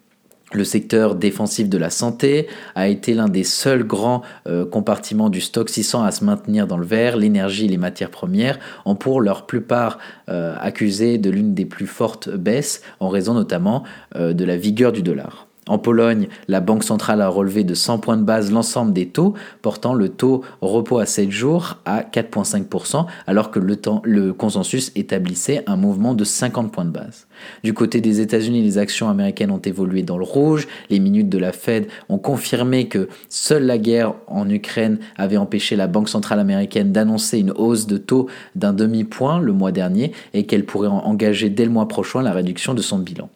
Le 0.53 0.65
secteur 0.65 1.15
défensif 1.15 1.69
de 1.69 1.79
la 1.79 1.89
santé 1.89 2.47
a 2.75 2.89
été 2.89 3.15
l'un 3.15 3.29
des 3.29 3.45
seuls 3.45 3.85
grands 3.85 4.23
euh, 4.47 4.67
compartiments 4.67 5.31
du 5.31 5.41
stock 5.41 5.71
600 5.71 6.05
à 6.05 6.11
se 6.11 6.25
maintenir 6.25 6.67
dans 6.67 6.77
le 6.77 6.85
vert. 6.85 7.17
L'énergie 7.17 7.65
et 7.65 7.69
les 7.69 7.79
matières 7.79 8.11
premières 8.11 8.59
ont 8.85 8.95
pour 8.95 9.21
leur 9.21 9.47
plupart 9.47 9.99
euh, 10.29 10.55
accusé 10.61 11.17
de 11.17 11.31
l'une 11.31 11.55
des 11.55 11.65
plus 11.65 11.87
fortes 11.87 12.29
baisses 12.29 12.83
en 13.01 13.09
raison 13.09 13.33
notamment 13.33 13.85
euh, 14.17 14.35
de 14.35 14.45
la 14.45 14.57
vigueur 14.57 14.93
du 14.93 15.03
dollar. 15.03 15.47
En 15.69 15.79
Pologne, 15.79 16.29
la 16.49 16.61
Banque 16.61 16.83
centrale 16.83 17.23
a 17.23 17.29
relevé 17.29 17.63
de 17.63 17.75
100 17.75 18.01
points 18.01 18.17
de 18.17 18.25
base 18.25 18.51
l'ensemble 18.51 18.93
des 18.93 19.09
taux, 19.09 19.35
portant 19.63 19.95
le 19.95 20.09
taux 20.09 20.43
repos 20.61 20.99
à 20.99 21.07
7 21.07 21.31
jours 21.31 21.79
à 21.85 22.03
4,5%, 22.03 23.07
alors 23.29 23.53
que 23.53 23.61
le, 23.61 24.33
consensus 24.33 24.91
établissait 24.97 25.63
un 25.69 25.77
mouvement 25.77 26.15
de 26.15 26.25
50 26.25 26.73
points 26.73 26.85
de 26.85 26.91
base. 26.91 27.29
Du 27.63 27.75
côté 27.75 28.01
des 28.01 28.21
États-Unis, 28.21 28.63
les 28.63 28.79
actions 28.79 29.09
américaines 29.09 29.51
ont 29.51 29.59
évolué 29.59 30.03
dans 30.03 30.19
le 30.19 30.25
rouge. 30.25 30.69
Les 30.91 30.99
minutes 30.99 31.29
de 31.29 31.39
la 31.39 31.53
Fed 31.53 31.87
ont 32.09 32.19
confirmé 32.19 32.89
que 32.89 33.09
seule 33.29 33.65
la 33.65 33.79
guerre 33.79 34.15
en 34.27 34.49
Ukraine 34.49 34.99
avait 35.17 35.37
empêché 35.37 35.77
la 35.77 35.87
Banque 35.87 36.09
centrale 36.09 36.41
américaine 36.41 36.93
d'annoncer 36.93 37.39
une 37.39 37.53
hausse 37.53 37.87
de 37.87 37.99
taux 37.99 38.29
d'un 38.55 38.73
demi-point 38.73 39.41
le 39.41 39.53
mois 39.53 39.73
dernier 39.73 40.13
et 40.35 40.47
qu'elle 40.47 40.65
pourrait 40.65 40.89
engager 40.89 41.51
dès 41.51 41.65
le 41.65 41.71
mois 41.71 41.89
prochain 41.89 42.23
la 42.23 42.33
réduction 42.33 42.75
de 42.75 42.83
son 42.83 42.99
bilan. 42.99 43.29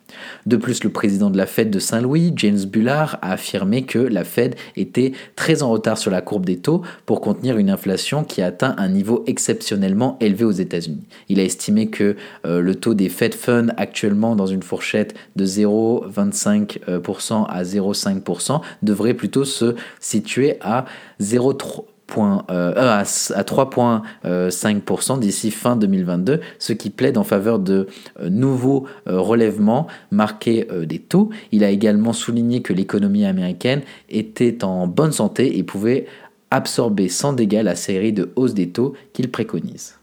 De 0.47 0.57
plus, 0.57 0.85
le 0.85 0.91
président 0.91 1.31
de 1.31 1.37
la 1.37 1.47
Fed 1.47 1.71
de 1.71 1.79
Saint-Louis, 1.79 2.33
James 2.37 2.65
Bullard, 2.65 3.19
a 3.23 3.33
affirmé 3.33 3.83
que 3.83 3.99
la 3.99 4.25
Fed 4.25 4.55
était 4.77 5.13
très 5.35 5.63
en 5.63 5.71
retard 5.71 5.99
sur 5.99 6.11
la 6.11 6.21
courbe 6.21 6.47
des 6.47 6.59
taux 6.59 6.83
pour 7.05 7.21
contenir 7.21 7.59
une 7.59 7.71
inflation 7.71 8.25
qui 8.25 8.43
a 8.43 8.47
atteint 8.47 8.75
un 8.79 8.89
niveau 8.89 9.25
exceptionnellement 9.27 10.17
élevé 10.21 10.45
aux 10.45 10.53
États-Unis. 10.53 11.05
Il 11.29 11.41
a 11.41 11.45
estimé 11.45 11.89
que 11.89 12.17
euh, 12.45 12.61
le 12.61 12.75
taux 12.75 12.95
des 12.95 13.09
Fed 13.09 13.35
Funds 13.35 13.73
actuellement 13.97 14.37
dans 14.37 14.47
une 14.47 14.63
fourchette 14.63 15.15
de 15.37 15.47
0,25% 15.47 17.47
à 17.49 17.63
0,5% 17.63 18.61
devrait 18.83 19.15
plutôt 19.15 19.47
se 19.47 19.75
situer 20.01 20.59
à 20.61 20.85
0,3 21.19 21.85
euh, 22.19 22.75
à 22.77 23.03
3,5% 23.03 25.19
d'ici 25.19 25.51
fin 25.51 25.77
2022, 25.77 26.41
ce 26.59 26.75
qui 26.75 26.91
plaide 26.91 27.17
en 27.17 27.25
faveur 27.25 27.59
de 27.59 27.87
euh, 28.21 28.29
nouveaux 28.29 28.85
euh, 29.09 29.19
relèvements 29.19 29.87
marqués 30.11 30.69
des 30.85 30.99
taux. 30.99 31.31
Il 31.51 31.65
a 31.65 31.71
également 31.71 32.13
souligné 32.13 32.61
que 32.61 32.75
l'économie 32.75 33.25
américaine 33.25 33.81
était 34.11 34.63
en 34.63 34.87
bonne 34.87 35.13
santé 35.13 35.57
et 35.59 35.63
pouvait 35.63 36.05
absorber 36.51 37.09
sans 37.09 37.33
dégâts 37.33 37.63
la 37.65 37.75
série 37.75 38.13
de 38.13 38.31
hausses 38.37 38.55
des 38.55 38.69
taux 38.69 38.93
qu'il 39.15 39.31
préconise. 39.31 39.95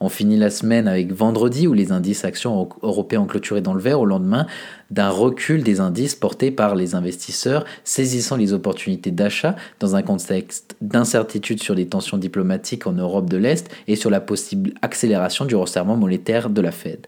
On 0.00 0.08
finit 0.08 0.36
la 0.36 0.50
semaine 0.50 0.88
avec 0.88 1.12
vendredi 1.12 1.66
où 1.66 1.72
les 1.72 1.92
indices 1.92 2.24
actions 2.24 2.68
européens 2.82 3.20
ont 3.20 3.26
clôturé 3.26 3.60
dans 3.60 3.74
le 3.74 3.80
vert. 3.80 4.00
Au 4.00 4.06
lendemain 4.06 4.46
d'un 4.90 5.10
recul 5.10 5.62
des 5.62 5.80
indices 5.80 6.14
portés 6.14 6.50
par 6.50 6.74
les 6.74 6.94
investisseurs 6.94 7.64
saisissant 7.84 8.36
les 8.36 8.52
opportunités 8.52 9.10
d'achat 9.10 9.56
dans 9.80 9.96
un 9.96 10.02
contexte 10.02 10.76
d'incertitude 10.80 11.62
sur 11.62 11.74
les 11.74 11.86
tensions 11.86 12.18
diplomatiques 12.18 12.86
en 12.86 12.92
Europe 12.92 13.28
de 13.28 13.36
l'Est 13.36 13.68
et 13.88 13.96
sur 13.96 14.10
la 14.10 14.20
possible 14.20 14.72
accélération 14.82 15.44
du 15.44 15.56
resserrement 15.56 15.96
monétaire 15.96 16.50
de 16.50 16.60
la 16.60 16.72
Fed. 16.72 17.06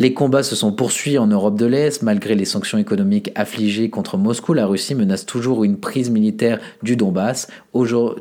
Les 0.00 0.14
combats 0.14 0.42
se 0.42 0.56
sont 0.56 0.72
poursuivis 0.72 1.18
en 1.18 1.26
Europe 1.26 1.58
de 1.58 1.66
l'Est. 1.66 2.02
Malgré 2.02 2.34
les 2.34 2.46
sanctions 2.46 2.78
économiques 2.78 3.32
affligées 3.34 3.90
contre 3.90 4.16
Moscou, 4.16 4.54
la 4.54 4.64
Russie 4.64 4.94
menace 4.94 5.26
toujours 5.26 5.62
une 5.62 5.76
prise 5.76 6.08
militaire 6.08 6.58
du 6.82 6.96
Donbass. 6.96 7.48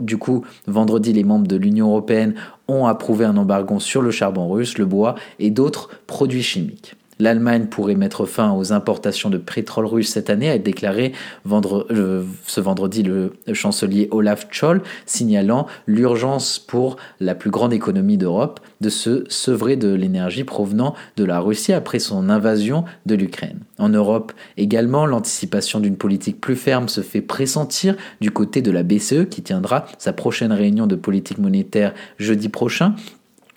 Du 0.01 0.17
coup, 0.17 0.43
vendredi, 0.67 1.13
les 1.13 1.23
membres 1.23 1.47
de 1.47 1.55
l'Union 1.55 1.87
européenne 1.87 2.35
ont 2.67 2.85
approuvé 2.85 3.23
un 3.23 3.37
embargo 3.37 3.79
sur 3.79 4.01
le 4.01 4.11
charbon 4.11 4.49
russe, 4.49 4.77
le 4.77 4.85
bois 4.85 5.15
et 5.39 5.51
d'autres 5.51 5.89
produits 6.05 6.43
chimiques. 6.43 6.95
L'Allemagne 7.21 7.65
pourrait 7.65 7.95
mettre 7.95 8.25
fin 8.25 8.53
aux 8.53 8.71
importations 8.71 9.29
de 9.29 9.37
pétrole 9.37 9.85
russe 9.85 10.09
cette 10.09 10.29
année, 10.29 10.49
a 10.49 10.57
déclaré 10.57 11.11
euh, 11.51 12.23
ce 12.45 12.61
vendredi 12.61 13.03
le 13.03 13.33
chancelier 13.51 14.07
Olaf 14.11 14.47
Scholz, 14.51 14.81
signalant 15.05 15.67
l'urgence 15.85 16.59
pour 16.59 16.95
la 17.19 17.35
plus 17.35 17.49
grande 17.49 17.73
économie 17.73 18.17
d'Europe 18.17 18.61
de 18.79 18.89
se 18.89 19.25
sevrer 19.27 19.75
de 19.75 19.93
l'énergie 19.93 20.45
provenant 20.45 20.95
de 21.17 21.25
la 21.25 21.41
Russie 21.41 21.73
après 21.73 21.99
son 21.99 22.29
invasion 22.29 22.85
de 23.05 23.15
l'Ukraine. 23.15 23.59
En 23.77 23.89
Europe 23.89 24.31
également, 24.55 25.05
l'anticipation 25.05 25.81
d'une 25.81 25.97
politique 25.97 26.39
plus 26.39 26.55
ferme 26.55 26.87
se 26.87 27.01
fait 27.01 27.21
pressentir 27.21 27.97
du 28.21 28.31
côté 28.31 28.61
de 28.61 28.71
la 28.71 28.83
BCE 28.83 29.27
qui 29.29 29.41
tiendra 29.41 29.85
sa 29.97 30.13
prochaine 30.13 30.53
réunion 30.53 30.87
de 30.87 30.95
politique 30.95 31.37
monétaire 31.37 31.93
jeudi 32.17 32.47
prochain 32.47 32.95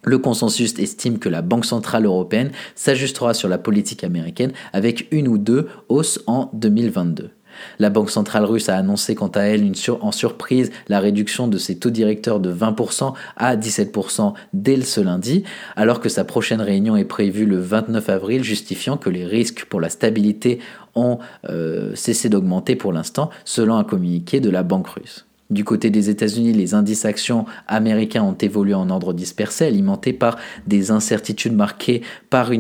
le 0.05 0.19
consensus 0.19 0.79
estime 0.79 1.19
que 1.19 1.29
la 1.29 1.43
Banque 1.43 1.65
centrale 1.65 2.07
européenne 2.07 2.51
s'ajustera 2.75 3.35
sur 3.35 3.49
la 3.49 3.59
politique 3.59 4.05
américaine 4.05 4.53
avec 4.73 5.09
une 5.11 5.29
ou 5.29 5.39
deux 5.39 5.69
hausses 5.89 6.21
en 6.27 6.51
2022. 6.55 7.31
La 7.79 7.91
Banque 7.91 8.11
centrale 8.11 8.45
russe 8.45 8.69
a 8.69 8.77
annoncé 8.77 9.15
quant 9.15 9.29
à 9.29 9.43
elle 9.43 9.71
en 10.01 10.13
surprise 10.13 10.71
la 10.89 11.01
réduction 11.01 11.49
de 11.49 11.59
ses 11.59 11.79
taux 11.79 11.91
directeurs 11.91 12.41
de 12.41 12.53
20% 12.53 13.13
à 13.37 13.57
17% 13.57 14.33
dès 14.53 14.81
ce 14.81 15.01
lundi, 15.01 15.45
alors 15.77 16.01
que 16.01 16.09
sa 16.09 16.25
prochaine 16.25 16.61
réunion 16.61 16.97
est 16.97 17.05
prévue 17.05 17.47
le 17.47 17.59
29 17.59 18.09
avril, 18.09 18.43
justifiant 18.43 18.97
que 18.97 19.11
les 19.11 19.27
risques 19.27 19.67
pour 19.67 19.81
la 19.81 19.91
stabilité 19.91 20.59
ont 20.95 21.19
euh, 21.49 21.95
cessé 21.95 22.29
d'augmenter 22.29 22.77
pour 22.77 22.93
l'instant, 22.93 23.31
selon 23.45 23.77
un 23.77 23.85
communiqué 23.85 24.41
de 24.41 24.51
la 24.51 24.63
Banque 24.63 24.89
russe. 24.89 25.27
Du 25.53 25.65
côté 25.65 25.91
des 25.91 26.09
États-Unis, 26.09 26.55
les 26.55 26.73
indices 26.73 27.05
actions 27.05 27.45
américains 27.69 28.23
ont 28.23 28.33
évolué 28.33 28.73
en 28.73 28.89
ordre 28.89 29.13
dispersé, 29.13 29.67
alimentés 29.67 30.15
par 30.15 30.39
des 30.67 30.91
incertitudes 30.91 31.55
marquées 31.55 32.01
par, 32.31 32.51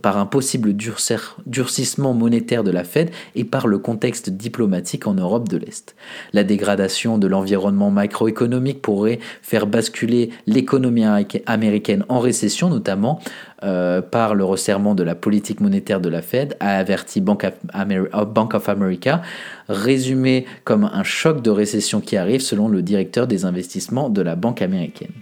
par 0.00 0.16
un 0.16 0.24
possible 0.24 0.74
durcissement 0.74 2.14
monétaire 2.14 2.64
de 2.64 2.70
la 2.70 2.82
Fed 2.82 3.10
et 3.34 3.44
par 3.44 3.66
le 3.66 3.76
contexte 3.76 4.30
diplomatique 4.30 5.06
en 5.06 5.12
Europe 5.12 5.50
de 5.50 5.58
l'Est. 5.58 5.96
La 6.32 6.44
dégradation 6.44 7.18
de 7.18 7.26
l'environnement 7.26 7.90
macroéconomique 7.90 8.80
pourrait 8.80 9.18
faire 9.42 9.66
basculer 9.66 10.30
l'économie 10.46 11.04
américaine 11.44 12.06
en 12.08 12.20
récession, 12.20 12.70
notamment 12.70 13.20
euh, 13.64 14.02
par 14.02 14.34
le 14.34 14.44
resserrement 14.44 14.94
de 14.94 15.02
la 15.02 15.14
politique 15.14 15.60
monétaire 15.60 16.00
de 16.00 16.08
la 16.08 16.22
Fed, 16.22 16.56
a 16.60 16.76
averti 16.78 17.20
Bank 17.20 17.44
of, 17.44 18.68
America, 18.68 19.22
résumé 19.68 20.46
comme 20.64 20.84
un 20.84 21.02
choc 21.02 21.42
de 21.42 21.50
récession 21.50 22.00
qui 22.00 22.16
arrive 22.16 22.42
selon 22.42 22.68
le 22.68 22.82
directeur 22.82 23.26
des 23.26 23.44
investissements 23.44 24.10
de 24.10 24.22
la 24.22 24.36
banque 24.36 24.62
américaine. 24.62 25.12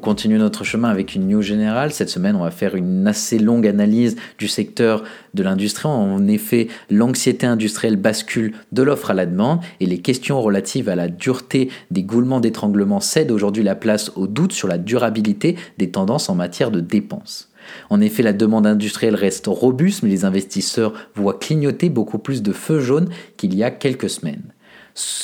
Continue 0.00 0.38
notre 0.38 0.64
chemin 0.64 0.88
avec 0.88 1.14
une 1.14 1.28
news 1.28 1.42
générale. 1.42 1.92
Cette 1.92 2.08
semaine, 2.08 2.36
on 2.36 2.42
va 2.42 2.50
faire 2.50 2.74
une 2.74 3.06
assez 3.06 3.38
longue 3.38 3.66
analyse 3.66 4.16
du 4.38 4.48
secteur 4.48 5.04
de 5.34 5.42
l'industrie. 5.42 5.88
En 5.88 6.26
effet, 6.26 6.68
l'anxiété 6.90 7.46
industrielle 7.46 7.96
bascule 7.96 8.54
de 8.72 8.82
l'offre 8.82 9.10
à 9.10 9.14
la 9.14 9.26
demande 9.26 9.60
et 9.80 9.86
les 9.86 9.98
questions 9.98 10.40
relatives 10.40 10.88
à 10.88 10.96
la 10.96 11.08
dureté 11.08 11.70
des 11.90 12.02
goulements 12.02 12.40
d'étranglement 12.40 13.00
cèdent 13.00 13.30
aujourd'hui 13.30 13.62
la 13.62 13.74
place 13.74 14.10
au 14.16 14.26
doute 14.26 14.52
sur 14.52 14.68
la 14.68 14.78
durabilité 14.78 15.56
des 15.78 15.90
tendances 15.90 16.28
en 16.28 16.34
matière 16.34 16.70
de 16.70 16.80
dépenses. 16.80 17.50
En 17.90 18.00
effet, 18.00 18.22
la 18.22 18.32
demande 18.32 18.66
industrielle 18.66 19.14
reste 19.14 19.46
robuste, 19.46 20.02
mais 20.02 20.08
les 20.08 20.24
investisseurs 20.24 20.94
voient 21.14 21.38
clignoter 21.38 21.88
beaucoup 21.88 22.18
plus 22.18 22.42
de 22.42 22.52
feux 22.52 22.80
jaunes 22.80 23.08
qu'il 23.36 23.54
y 23.54 23.62
a 23.62 23.70
quelques 23.70 24.10
semaines. 24.10 24.42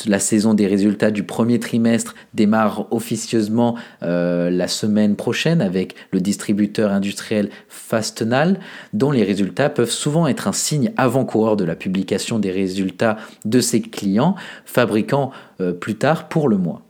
La 0.06 0.18
saison 0.18 0.54
des 0.54 0.66
résultats 0.66 1.10
du 1.10 1.22
premier 1.22 1.58
trimestre 1.58 2.14
démarre 2.34 2.86
officieusement 2.92 3.76
euh, 4.02 4.50
la 4.50 4.68
semaine 4.68 5.16
prochaine 5.16 5.60
avec 5.60 5.94
le 6.12 6.20
distributeur 6.20 6.92
industriel 6.92 7.50
Fastenal, 7.68 8.58
dont 8.92 9.10
les 9.10 9.24
résultats 9.24 9.68
peuvent 9.68 9.90
souvent 9.90 10.26
être 10.26 10.48
un 10.48 10.52
signe 10.52 10.92
avant-coureur 10.96 11.56
de 11.56 11.64
la 11.64 11.74
publication 11.74 12.38
des 12.38 12.50
résultats 12.50 13.16
de 13.44 13.60
ses 13.60 13.80
clients, 13.80 14.36
fabricants 14.64 15.30
euh, 15.60 15.72
plus 15.72 15.96
tard 15.96 16.28
pour 16.28 16.48
le 16.48 16.56
mois. 16.56 16.82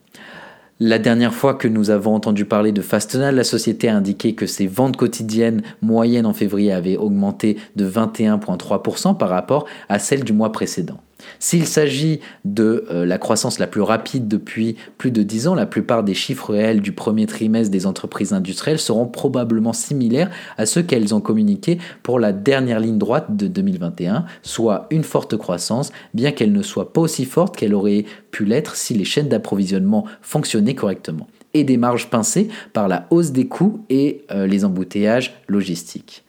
La 0.78 0.98
dernière 0.98 1.32
fois 1.32 1.54
que 1.54 1.68
nous 1.68 1.88
avons 1.88 2.14
entendu 2.14 2.44
parler 2.44 2.70
de 2.70 2.82
Fastenal, 2.82 3.34
la 3.34 3.44
société 3.44 3.88
a 3.88 3.96
indiqué 3.96 4.34
que 4.34 4.44
ses 4.44 4.66
ventes 4.66 4.98
quotidiennes 4.98 5.62
moyennes 5.80 6.26
en 6.26 6.34
février 6.34 6.70
avaient 6.70 6.98
augmenté 6.98 7.56
de 7.76 7.88
21,3% 7.88 9.16
par 9.16 9.30
rapport 9.30 9.64
à 9.88 9.98
celles 9.98 10.22
du 10.22 10.34
mois 10.34 10.52
précédent. 10.52 11.00
S'il 11.38 11.66
s'agit 11.66 12.20
de 12.44 12.86
euh, 12.90 13.06
la 13.06 13.18
croissance 13.18 13.58
la 13.58 13.66
plus 13.66 13.80
rapide 13.80 14.28
depuis 14.28 14.76
plus 14.98 15.10
de 15.10 15.22
10 15.22 15.48
ans, 15.48 15.54
la 15.54 15.66
plupart 15.66 16.02
des 16.04 16.14
chiffres 16.14 16.52
réels 16.52 16.80
du 16.80 16.92
premier 16.92 17.26
trimestre 17.26 17.70
des 17.70 17.86
entreprises 17.86 18.32
industrielles 18.32 18.78
seront 18.78 19.06
probablement 19.06 19.72
similaires 19.72 20.30
à 20.56 20.66
ceux 20.66 20.82
qu'elles 20.82 21.14
ont 21.14 21.20
communiqués 21.20 21.78
pour 22.02 22.18
la 22.18 22.32
dernière 22.32 22.80
ligne 22.80 22.98
droite 22.98 23.36
de 23.36 23.46
2021, 23.46 24.24
soit 24.42 24.86
une 24.90 25.04
forte 25.04 25.36
croissance, 25.36 25.92
bien 26.14 26.32
qu'elle 26.32 26.52
ne 26.52 26.62
soit 26.62 26.92
pas 26.92 27.00
aussi 27.00 27.24
forte 27.24 27.56
qu'elle 27.56 27.74
aurait 27.74 28.04
pu 28.30 28.44
l'être 28.44 28.76
si 28.76 28.94
les 28.94 29.04
chaînes 29.04 29.28
d'approvisionnement 29.28 30.04
fonctionnaient 30.22 30.74
correctement, 30.74 31.26
et 31.54 31.64
des 31.64 31.76
marges 31.76 32.10
pincées 32.10 32.48
par 32.72 32.88
la 32.88 33.06
hausse 33.10 33.32
des 33.32 33.46
coûts 33.46 33.84
et 33.88 34.24
euh, 34.30 34.46
les 34.46 34.64
embouteillages 34.64 35.34
logistiques. 35.48 36.24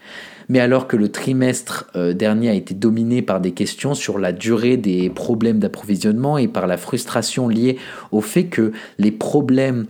Mais 0.50 0.60
alors 0.60 0.88
que 0.88 0.96
le 0.96 1.10
trimestre 1.10 1.90
euh, 1.96 2.14
dernier 2.14 2.50
a 2.50 2.54
été 2.54 2.74
dominé 2.74 3.22
par 3.22 3.42
des 3.42 3.52
questions 3.52 3.94
sur 3.94 4.18
la 4.18 4.32
durée 4.32 4.78
des 4.78 5.10
problèmes 5.10 5.60
d'approvisionnement 5.60 6.38
et 6.38 6.48
par 6.48 6.68
la 6.68 6.78
frustration 6.78 7.48
liée 7.50 7.78
au 8.12 8.22
fait 8.22 8.46
que 8.46 8.72
les 8.98 9.12
problèmes 9.12 9.88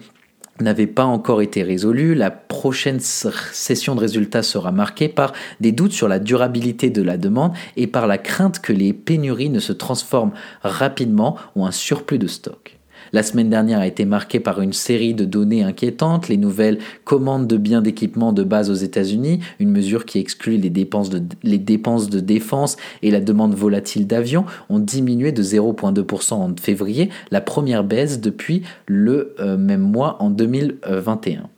n'avaient 0.59 0.87
pas 0.87 1.05
encore 1.05 1.41
été 1.41 1.63
résolus, 1.63 2.15
la 2.15 2.31
prochaine 2.31 2.99
session 2.99 3.95
de 3.95 3.99
résultats 3.99 4.43
sera 4.43 4.71
marquée 4.71 5.09
par 5.09 5.33
des 5.59 5.71
doutes 5.71 5.91
sur 5.91 6.07
la 6.07 6.19
durabilité 6.19 6.89
de 6.89 7.01
la 7.01 7.17
demande 7.17 7.53
et 7.75 7.87
par 7.87 8.07
la 8.07 8.17
crainte 8.17 8.59
que 8.59 8.73
les 8.73 8.93
pénuries 8.93 9.49
ne 9.49 9.59
se 9.59 9.73
transforment 9.73 10.33
rapidement 10.63 11.37
ou 11.55 11.65
un 11.65 11.71
surplus 11.71 12.17
de 12.17 12.27
stock. 12.27 12.76
La 13.13 13.23
semaine 13.23 13.49
dernière 13.49 13.79
a 13.79 13.87
été 13.87 14.05
marquée 14.05 14.39
par 14.39 14.61
une 14.61 14.73
série 14.73 15.13
de 15.13 15.25
données 15.25 15.63
inquiétantes, 15.63 16.27
les 16.27 16.37
nouvelles 16.37 16.79
commandes 17.03 17.47
de 17.47 17.57
biens 17.57 17.81
d'équipement 17.81 18.33
de 18.33 18.43
base 18.43 18.69
aux 18.69 18.75
États-Unis, 18.75 19.39
une 19.59 19.71
mesure 19.71 20.05
qui 20.05 20.19
exclut 20.19 20.57
les 20.57 20.69
dépenses, 20.69 21.09
de, 21.09 22.19
défense 22.19 22.77
et 23.01 23.11
la 23.11 23.19
demande 23.19 23.55
volatile 23.55 24.07
d'avions, 24.07 24.45
ont 24.69 24.79
diminué 24.79 25.31
de 25.31 25.43
0,2% 25.43 26.33
en 26.33 26.55
février, 26.59 27.09
la 27.31 27.41
première 27.41 27.83
baisse 27.83 28.19
depuis 28.19 28.63
le 28.85 29.35
euh, 29.39 29.57
même 29.57 29.81
mois 29.81 30.17
en 30.19 30.29
2021. 30.29 31.49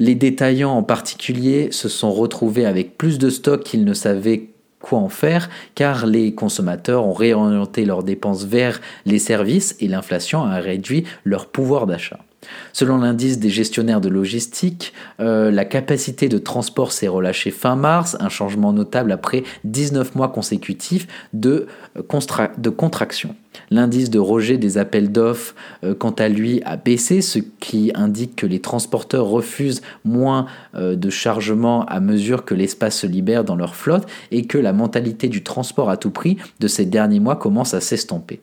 Les 0.00 0.14
détaillants 0.16 0.72
en 0.72 0.82
particulier 0.82 1.68
se 1.70 1.88
sont 1.88 2.10
retrouvés 2.10 2.66
avec 2.66 2.98
plus 2.98 3.18
de 3.18 3.30
stocks 3.30 3.62
qu'ils 3.62 3.84
ne 3.84 3.94
savaient 3.94 4.53
quoi 4.84 4.98
en 4.98 5.08
faire, 5.08 5.48
car 5.74 6.06
les 6.06 6.34
consommateurs 6.34 7.06
ont 7.06 7.14
réorienté 7.14 7.86
leurs 7.86 8.04
dépenses 8.04 8.44
vers 8.44 8.80
les 9.06 9.18
services 9.18 9.74
et 9.80 9.88
l'inflation 9.88 10.44
a 10.44 10.56
réduit 10.56 11.04
leur 11.24 11.46
pouvoir 11.46 11.86
d'achat. 11.86 12.20
Selon 12.72 12.98
l'indice 12.98 13.38
des 13.38 13.50
gestionnaires 13.50 14.00
de 14.00 14.08
logistique, 14.08 14.92
euh, 15.20 15.50
la 15.50 15.64
capacité 15.64 16.28
de 16.28 16.38
transport 16.38 16.92
s'est 16.92 17.08
relâchée 17.08 17.50
fin 17.50 17.76
mars, 17.76 18.16
un 18.20 18.28
changement 18.28 18.72
notable 18.72 19.12
après 19.12 19.44
19 19.64 20.14
mois 20.14 20.28
consécutifs 20.28 21.06
de, 21.32 21.66
euh, 21.96 22.48
de 22.58 22.70
contraction. 22.70 23.34
L'indice 23.70 24.10
de 24.10 24.18
rejet 24.18 24.58
des 24.58 24.78
appels 24.78 25.12
d'offres, 25.12 25.54
euh, 25.84 25.94
quant 25.94 26.10
à 26.10 26.28
lui, 26.28 26.60
a 26.64 26.76
baissé, 26.76 27.20
ce 27.20 27.38
qui 27.60 27.92
indique 27.94 28.36
que 28.36 28.46
les 28.46 28.60
transporteurs 28.60 29.26
refusent 29.26 29.82
moins 30.04 30.46
de 30.74 31.10
chargements 31.10 31.84
à 31.86 32.00
mesure 32.00 32.44
que 32.44 32.54
l'espace 32.54 32.98
se 32.98 33.06
libère 33.06 33.44
dans 33.44 33.56
leur 33.56 33.76
flotte 33.76 34.06
et 34.30 34.46
que 34.46 34.58
la 34.58 34.72
mentalité 34.72 35.28
du 35.28 35.42
transport 35.42 35.88
à 35.88 35.96
tout 35.96 36.10
prix 36.10 36.36
de 36.60 36.68
ces 36.68 36.84
derniers 36.84 37.20
mois 37.20 37.36
commence 37.36 37.74
à 37.74 37.80
s'estomper. 37.80 38.40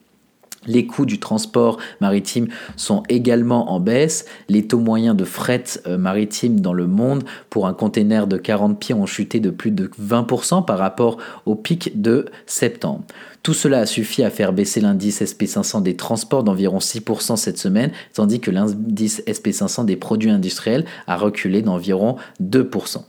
Les 0.67 0.85
coûts 0.85 1.05
du 1.05 1.19
transport 1.19 1.79
maritime 2.01 2.47
sont 2.75 3.01
également 3.09 3.71
en 3.71 3.79
baisse. 3.79 4.25
Les 4.47 4.67
taux 4.67 4.79
moyens 4.79 5.15
de 5.15 5.25
fret 5.25 5.63
euh, 5.87 5.97
maritime 5.97 6.59
dans 6.59 6.73
le 6.73 6.85
monde 6.85 7.23
pour 7.49 7.65
un 7.65 7.73
container 7.73 8.27
de 8.27 8.37
40 8.37 8.79
pieds 8.79 8.93
ont 8.93 9.07
chuté 9.07 9.39
de 9.39 9.49
plus 9.49 9.71
de 9.71 9.89
20% 9.99 10.63
par 10.65 10.77
rapport 10.77 11.17
au 11.45 11.55
pic 11.55 11.99
de 12.01 12.25
septembre. 12.45 13.03
Tout 13.41 13.55
cela 13.55 13.79
a 13.79 13.85
suffi 13.87 14.23
à 14.23 14.29
faire 14.29 14.53
baisser 14.53 14.81
l'indice 14.81 15.21
SP500 15.21 15.81
des 15.81 15.95
transports 15.95 16.43
d'environ 16.43 16.77
6% 16.77 17.37
cette 17.37 17.57
semaine, 17.57 17.91
tandis 18.13 18.39
que 18.39 18.51
l'indice 18.51 19.23
SP500 19.25 19.85
des 19.85 19.95
produits 19.95 20.29
industriels 20.29 20.85
a 21.07 21.17
reculé 21.17 21.63
d'environ 21.63 22.17
2%. 22.39 23.01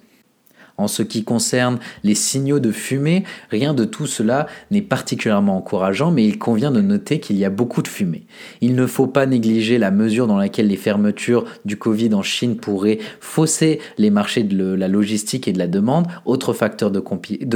En 0.82 0.88
ce 0.88 1.04
qui 1.04 1.22
concerne 1.22 1.78
les 2.02 2.16
signaux 2.16 2.58
de 2.58 2.72
fumée, 2.72 3.22
rien 3.50 3.72
de 3.72 3.84
tout 3.84 4.08
cela 4.08 4.48
n'est 4.72 4.82
particulièrement 4.82 5.56
encourageant, 5.56 6.10
mais 6.10 6.26
il 6.26 6.40
convient 6.40 6.72
de 6.72 6.80
noter 6.80 7.20
qu'il 7.20 7.36
y 7.36 7.44
a 7.44 7.50
beaucoup 7.50 7.82
de 7.82 7.88
fumée. 7.88 8.26
Il 8.60 8.74
ne 8.74 8.86
faut 8.86 9.06
pas 9.06 9.26
négliger 9.26 9.78
la 9.78 9.92
mesure 9.92 10.26
dans 10.26 10.36
laquelle 10.36 10.66
les 10.66 10.76
fermetures 10.76 11.44
du 11.64 11.76
Covid 11.76 12.14
en 12.14 12.22
Chine 12.22 12.56
pourraient 12.56 12.98
fausser 13.20 13.78
les 13.96 14.10
marchés 14.10 14.42
de 14.42 14.74
la 14.74 14.88
logistique 14.88 15.46
et 15.46 15.52
de 15.52 15.58
la 15.58 15.68
demande. 15.68 16.08
Autre 16.24 16.52
facteur 16.52 16.90
de, 16.90 16.98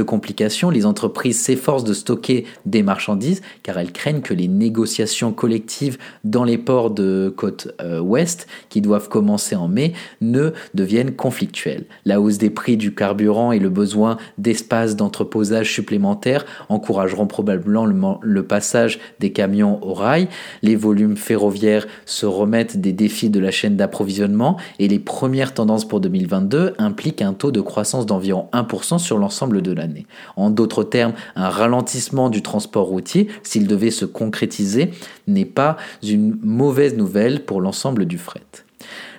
complication, 0.03 0.69
les 0.69 0.85
entreprises 0.85 1.41
s'efforcent 1.41 1.83
de 1.83 1.93
stocker 1.93 2.45
des 2.65 2.81
marchandises 2.81 3.41
car 3.61 3.77
elles 3.77 3.91
craignent 3.91 4.21
que 4.21 4.33
les 4.33 4.47
négociations 4.47 5.33
collectives 5.33 5.97
dans 6.23 6.45
les 6.45 6.57
ports 6.57 6.91
de 6.91 7.33
côte 7.35 7.73
euh, 7.81 7.99
ouest, 7.99 8.47
qui 8.69 8.79
doivent 8.79 9.09
commencer 9.09 9.55
en 9.55 9.67
mai, 9.67 9.91
ne 10.21 10.51
deviennent 10.73 11.13
conflictuelles. 11.13 11.85
La 12.05 12.21
hausse 12.21 12.37
des 12.37 12.49
prix 12.49 12.77
du 12.77 12.93
et 13.17 13.59
le 13.59 13.69
besoin 13.69 14.17
d'espace 14.37 14.95
d'entreposage 14.95 15.73
supplémentaires 15.73 16.45
encourageront 16.69 17.27
probablement 17.27 17.85
le, 18.21 18.43
passage 18.43 18.99
des 19.19 19.31
camions 19.31 19.83
au 19.83 19.93
rail. 19.93 20.27
Les 20.61 20.75
volumes 20.75 21.17
ferroviaires 21.17 21.87
se 22.05 22.25
remettent 22.25 22.77
des 22.79 22.93
défis 22.93 23.29
de 23.29 23.39
la 23.39 23.51
chaîne 23.51 23.75
d'approvisionnement 23.75 24.57
et 24.79 24.87
les 24.87 24.99
premières 24.99 25.53
tendances 25.53 25.87
pour 25.87 25.99
2022 25.99 26.75
impliquent 26.77 27.21
un 27.21 27.33
taux 27.33 27.51
de 27.51 27.61
croissance 27.61 28.05
d'environ 28.05 28.47
1% 28.53 28.99
sur 28.99 29.17
l'ensemble 29.17 29.61
de 29.61 29.71
l'année. 29.71 30.05
En 30.35 30.49
d'autres 30.49 30.83
termes, 30.83 31.13
un 31.35 31.49
ralentissement 31.49 32.29
du 32.29 32.41
transport 32.41 32.87
routier, 32.87 33.27
s'il 33.43 33.67
devait 33.67 33.91
se 33.91 34.05
concrétiser, 34.05 34.91
n'est 35.27 35.45
pas 35.45 35.77
une 36.03 36.37
mauvaise 36.43 36.95
nouvelle 36.95 37.43
pour 37.45 37.61
l'ensemble 37.61 38.05
du 38.05 38.17
fret. 38.17 38.66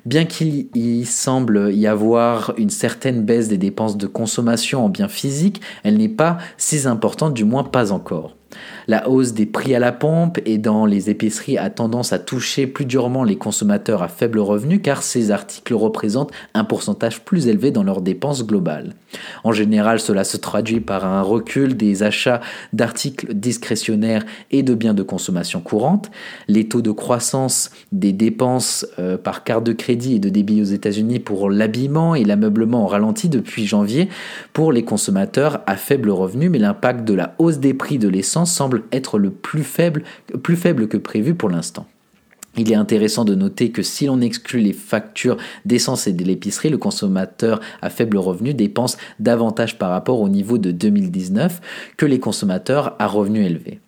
Bien 0.09 0.25
qu'il 0.25 0.69
y 0.75 1.05
semble 1.05 1.71
y 1.75 1.87
avoir 1.87 2.55
une 2.57 2.71
certaine 2.71 3.27
baisse 3.27 3.49
des 3.49 3.59
dépenses 3.59 3.99
de 3.99 4.07
consommation 4.07 4.83
en 4.83 4.89
biens 4.89 5.07
physiques, 5.07 5.61
elle 5.85 5.99
n'est 5.99 6.09
pas 6.09 6.39
si 6.57 6.87
importante, 6.87 7.35
du 7.35 7.45
moins 7.45 7.63
pas 7.63 7.93
encore. 7.93 8.38
La 8.87 9.09
hausse 9.09 9.33
des 9.35 9.45
prix 9.45 9.75
à 9.75 9.79
la 9.79 9.93
pompe 9.93 10.39
et 10.47 10.57
dans 10.57 10.87
les 10.87 11.11
épiceries 11.11 11.59
a 11.59 11.69
tendance 11.69 12.13
à 12.13 12.19
toucher 12.19 12.67
plus 12.67 12.87
durement 12.87 13.23
les 13.23 13.37
consommateurs 13.37 14.03
à 14.03 14.09
faible 14.09 14.39
revenu 14.39 14.81
car 14.81 15.03
ces 15.03 15.31
articles 15.31 15.75
représentent 15.75 16.33
un 16.55 16.65
pourcentage 16.65 17.21
plus 17.25 17.49
élevé 17.49 17.71
dans 17.71 17.83
leurs 17.83 18.01
dépenses 18.01 18.47
globales. 18.47 18.95
En 19.45 19.53
général, 19.53 20.01
cela 20.01 20.25
se 20.25 20.37
traduit 20.37 20.81
par 20.81 21.05
un 21.05 21.23
recul 21.23 21.77
des 21.77 22.03
achats 22.03 22.41
d'articles 22.73 23.35
discrétionnaires 23.35 24.25
et 24.51 24.63
de 24.63 24.75
biens 24.75 24.95
de 24.95 25.03
consommation 25.03 25.61
courante. 25.61 26.11
Les 26.47 26.69
taux 26.69 26.83
de 26.83 26.91
croissance 26.91 27.71
des 27.93 28.13
dépenses 28.13 28.87
euh, 28.99 29.19
par 29.19 29.45
carte 29.45 29.65
de 29.65 29.73
crédit 29.73 30.17
et 30.17 30.19
de 30.19 30.29
débit 30.29 30.61
aux 30.63 30.65
États-Unis 30.65 31.19
pour 31.19 31.51
l'habillement 31.51 32.15
et 32.15 32.25
l'ameublement 32.25 32.85
ont 32.85 32.87
ralenti 32.87 33.29
depuis 33.29 33.67
janvier 33.67 34.09
pour 34.53 34.73
les 34.73 34.85
consommateurs 34.85 35.61
à 35.67 35.77
faible 35.77 36.11
revenu, 36.11 36.49
mais 36.49 36.59
l'impact 36.59 37.05
de 37.05 37.15
la 37.15 37.35
hausse 37.39 37.59
des 37.59 37.75
prix 37.75 37.99
de 37.99 38.09
l'essence 38.09 38.38
semble 38.45 38.85
être 38.93 39.19
le 39.19 39.31
plus 39.31 39.65
faible, 39.65 40.03
plus 40.43 40.57
faible 40.57 40.89
que 40.89 40.97
prévu 40.97 41.35
pour 41.35 41.49
l'instant. 41.49 41.87
Il 42.57 42.73
est 42.73 42.77
intéressant 42.77 43.25
de 43.25 43.35
noter 43.35 43.71
que 43.71 43.83
si 43.83 44.07
l'on 44.07 44.21
exclut 44.21 44.61
les 44.61 44.73
factures 44.73 45.37
d'essence 45.65 46.09
et 46.09 46.13
de 46.13 46.25
l'épicerie, 46.25 46.71
le 46.71 46.79
consommateur 46.79 47.61
à 47.83 47.89
faible 47.89 48.17
revenu 48.17 48.53
dépense 48.53 48.97
davantage 49.21 49.79
par 49.79 49.91
rapport 49.91 50.21
au 50.21 50.29
niveau 50.29 50.59
de 50.59 50.73
2019 50.73 51.61
que 51.97 52.07
les 52.07 52.19
consommateurs 52.19 52.97
à 52.99 53.07
revenus 53.07 53.47
élevés. 53.47 53.81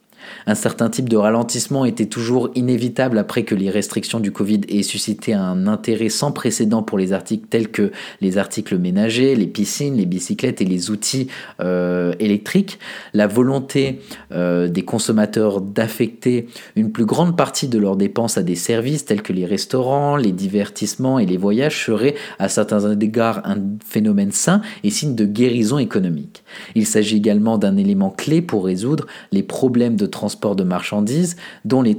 Un 0.46 0.54
certain 0.54 0.88
type 0.88 1.08
de 1.08 1.16
ralentissement 1.16 1.84
était 1.84 2.06
toujours 2.06 2.50
inévitable 2.54 3.18
après 3.18 3.44
que 3.44 3.54
les 3.54 3.70
restrictions 3.70 4.20
du 4.20 4.32
Covid 4.32 4.60
aient 4.68 4.82
suscité 4.82 5.34
un 5.34 5.66
intérêt 5.66 6.08
sans 6.08 6.32
précédent 6.32 6.82
pour 6.82 6.98
les 6.98 7.12
articles 7.12 7.46
tels 7.48 7.68
que 7.68 7.92
les 8.20 8.38
articles 8.38 8.78
ménagers, 8.78 9.34
les 9.34 9.46
piscines, 9.46 9.96
les 9.96 10.06
bicyclettes 10.06 10.60
et 10.60 10.64
les 10.64 10.90
outils 10.90 11.28
euh, 11.60 12.14
électriques. 12.18 12.78
La 13.14 13.26
volonté 13.26 14.00
euh, 14.32 14.68
des 14.68 14.82
consommateurs 14.82 15.60
d'affecter 15.60 16.48
une 16.76 16.92
plus 16.92 17.04
grande 17.04 17.36
partie 17.36 17.68
de 17.68 17.78
leurs 17.78 17.96
dépenses 17.96 18.38
à 18.38 18.42
des 18.42 18.54
services 18.54 19.04
tels 19.04 19.22
que 19.22 19.32
les 19.32 19.46
restaurants, 19.46 20.16
les 20.16 20.32
divertissements 20.32 21.18
et 21.18 21.26
les 21.26 21.36
voyages 21.36 21.84
serait 21.84 22.14
à 22.38 22.48
certains 22.48 22.98
égards 22.98 23.42
un 23.44 23.56
phénomène 23.84 24.32
sain 24.32 24.60
et 24.84 24.90
signe 24.90 25.14
de 25.14 25.24
guérison 25.24 25.78
économique. 25.78 26.42
Il 26.74 26.86
s'agit 26.86 27.16
également 27.16 27.58
d'un 27.58 27.76
élément 27.76 28.10
clé 28.10 28.42
pour 28.42 28.64
résoudre 28.64 29.06
les 29.32 29.42
problèmes 29.42 29.96
de 29.96 30.06
transport 30.10 30.56
de 30.56 30.64
marchandises 30.64 31.36
dont 31.64 31.82
les 31.82 31.96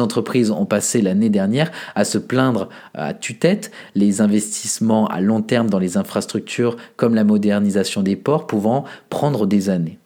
entreprises 0.00 0.50
ont 0.50 0.66
passé 0.66 1.02
l'année 1.02 1.30
dernière 1.30 1.70
à 1.94 2.04
se 2.04 2.18
plaindre 2.18 2.68
à 2.94 3.14
tue-tête, 3.14 3.70
les 3.94 4.20
investissements 4.20 5.06
à 5.06 5.20
long 5.20 5.42
terme 5.42 5.70
dans 5.70 5.78
les 5.78 5.96
infrastructures 5.96 6.76
comme 6.96 7.14
la 7.14 7.24
modernisation 7.24 8.02
des 8.02 8.16
ports 8.16 8.46
pouvant 8.46 8.84
prendre 9.10 9.46
des 9.46 9.70
années. 9.70 9.98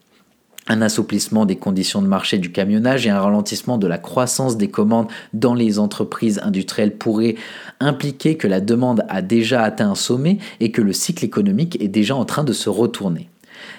Un 0.71 0.83
assouplissement 0.83 1.47
des 1.47 1.57
conditions 1.57 2.03
de 2.03 2.07
marché 2.07 2.37
du 2.37 2.53
camionnage 2.53 3.07
et 3.07 3.11
un 3.11 3.21
ralentissement 3.21 3.79
de 3.79 3.87
la 3.87 3.97
croissance 3.97 4.59
des 4.59 4.69
commandes 4.69 5.09
dans 5.33 5.55
les 5.55 5.79
entreprises 5.79 6.41
industrielles 6.43 6.97
pourraient 6.97 7.37
impliquer 7.81 8.37
que 8.37 8.47
la 8.47 8.61
demande 8.61 9.03
a 9.09 9.23
déjà 9.23 9.63
atteint 9.63 9.91
un 9.91 9.95
sommet 9.95 10.37
et 10.61 10.71
que 10.71 10.83
le 10.83 10.93
cycle 10.93 11.25
économique 11.25 11.81
est 11.81 11.89
déjà 11.89 12.15
en 12.17 12.27
train 12.27 12.45
de 12.45 12.53
se 12.53 12.69
retourner 12.69 13.31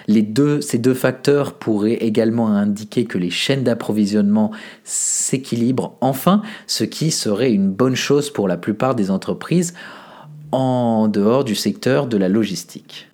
ces 0.08 0.78
deux 0.78 0.94
facteurs 0.94 1.54
pourraient 1.54 1.94
également 1.94 2.48
indiquer 2.48 3.04
que 3.04 3.18
les 3.18 3.30
chaînes 3.30 3.64
d'approvisionnement 3.64 4.50
s'équilibrent 4.84 5.96
enfin, 6.00 6.42
ce 6.66 6.84
qui 6.84 7.10
serait 7.10 7.52
une 7.52 7.70
bonne 7.70 7.96
chose 7.96 8.30
pour 8.30 8.48
la 8.48 8.56
plupart 8.56 8.94
des 8.94 9.10
entreprises 9.10 9.74
en 10.52 11.08
dehors 11.08 11.44
du 11.44 11.54
secteur 11.54 12.06
de 12.06 12.16
la 12.16 12.28
logistique. 12.28 13.10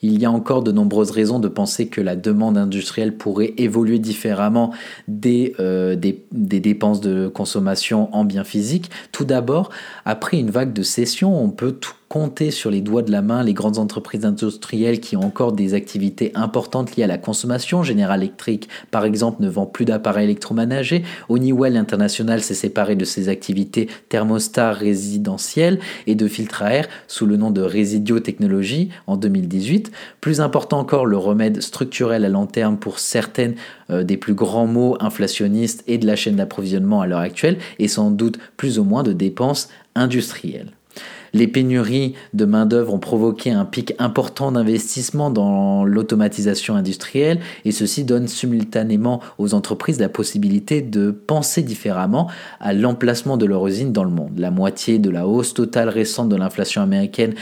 Il 0.00 0.20
y 0.20 0.24
a 0.24 0.30
encore 0.30 0.62
de 0.62 0.70
nombreuses 0.70 1.10
raisons 1.10 1.40
de 1.40 1.48
penser 1.48 1.88
que 1.88 2.00
la 2.00 2.14
demande 2.14 2.56
industrielle 2.56 3.16
pourrait 3.16 3.54
évoluer 3.56 3.98
différemment 3.98 4.72
des, 5.08 5.54
euh, 5.58 5.96
dépenses 6.30 7.00
de 7.00 7.26
consommation 7.26 8.14
en 8.14 8.24
biens 8.24 8.44
physiques. 8.44 8.90
Tout 9.10 9.24
d'abord, 9.24 9.70
après 10.04 10.38
une 10.38 10.50
vague 10.50 10.72
de 10.72 10.82
cession, 10.82 11.42
on 11.42 11.50
peut 11.50 11.72
tout 11.72 11.94
compter 12.08 12.50
sur 12.50 12.70
les 12.70 12.80
doigts 12.80 13.02
de 13.02 13.12
la 13.12 13.22
main 13.22 13.42
les 13.42 13.52
grandes 13.52 13.78
entreprises 13.78 14.24
industrielles 14.24 15.00
qui 15.00 15.16
ont 15.16 15.22
encore 15.22 15.52
des 15.52 15.74
activités 15.74 16.32
importantes 16.34 16.96
liées 16.96 17.04
à 17.04 17.06
la 17.08 17.18
consommation. 17.18 17.82
General 17.82 18.20
Electric, 18.20 18.68
par 18.90 19.04
exemple, 19.04 19.42
ne 19.42 19.48
vend 19.48 19.66
plus 19.66 19.84
d'appareils 19.84 20.24
électroménagers. 20.24 21.04
Honeywell 21.28 21.76
International 21.76 22.42
s'est 22.42 22.54
séparé 22.54 22.96
de 22.96 23.04
ses 23.04 23.28
activités 23.28 23.88
thermostat 24.08 24.72
résidentielles 24.72 25.80
et 26.06 26.14
de 26.14 26.26
filtres 26.28 26.62
à 26.62 26.72
air 26.72 26.88
sous 27.06 27.26
le 27.26 27.36
nom 27.36 27.50
de 27.50 27.60
Residio 27.60 28.20
Technologies 28.20 28.88
en 29.06 29.16
2018. 29.16 29.90
Plus 30.20 30.40
important 30.40 30.78
encore, 30.80 31.06
le 31.06 31.18
remède 31.18 31.60
structurel 31.60 32.24
à 32.24 32.28
long 32.28 32.46
terme 32.46 32.78
pour 32.78 32.98
certaines 32.98 33.54
euh, 33.90 34.02
des 34.02 34.16
plus 34.16 34.34
grands 34.34 34.66
mots 34.66 34.96
inflationnistes 35.00 35.84
et 35.86 35.98
de 35.98 36.06
la 36.06 36.16
chaîne 36.16 36.36
d'approvisionnement 36.36 37.00
à 37.00 37.06
l'heure 37.06 37.18
actuelle 37.18 37.58
et 37.78 37.88
sans 37.88 38.10
doute 38.10 38.38
plus 38.56 38.78
ou 38.78 38.84
moins 38.84 39.02
de 39.02 39.12
dépenses 39.12 39.68
industrielles. 39.94 40.77
Les 41.32 41.46
pénuries 41.48 42.14
de 42.34 42.44
main-d'œuvre 42.44 42.94
ont 42.94 42.98
provoqué 42.98 43.50
un 43.50 43.64
pic 43.64 43.94
important 43.98 44.52
d'investissement 44.52 45.30
dans 45.30 45.84
l'automatisation 45.84 46.74
industrielle 46.74 47.40
et 47.64 47.72
ceci 47.72 48.04
donne 48.04 48.28
simultanément 48.28 49.20
aux 49.38 49.54
entreprises 49.54 50.00
la 50.00 50.08
possibilité 50.08 50.82
de 50.82 51.10
penser 51.10 51.62
différemment 51.62 52.28
à 52.60 52.72
l'emplacement 52.72 53.36
de 53.36 53.46
leur 53.46 53.66
usine 53.66 53.92
dans 53.92 54.04
le 54.04 54.10
monde. 54.10 54.38
La 54.38 54.50
moitié 54.50 54.98
de 54.98 55.10
la 55.10 55.26
hausse 55.26 55.54
totale 55.54 55.88
récente 55.88 56.28
de 56.28 56.36
l'inflation 56.36 56.82
américaine 56.82 57.34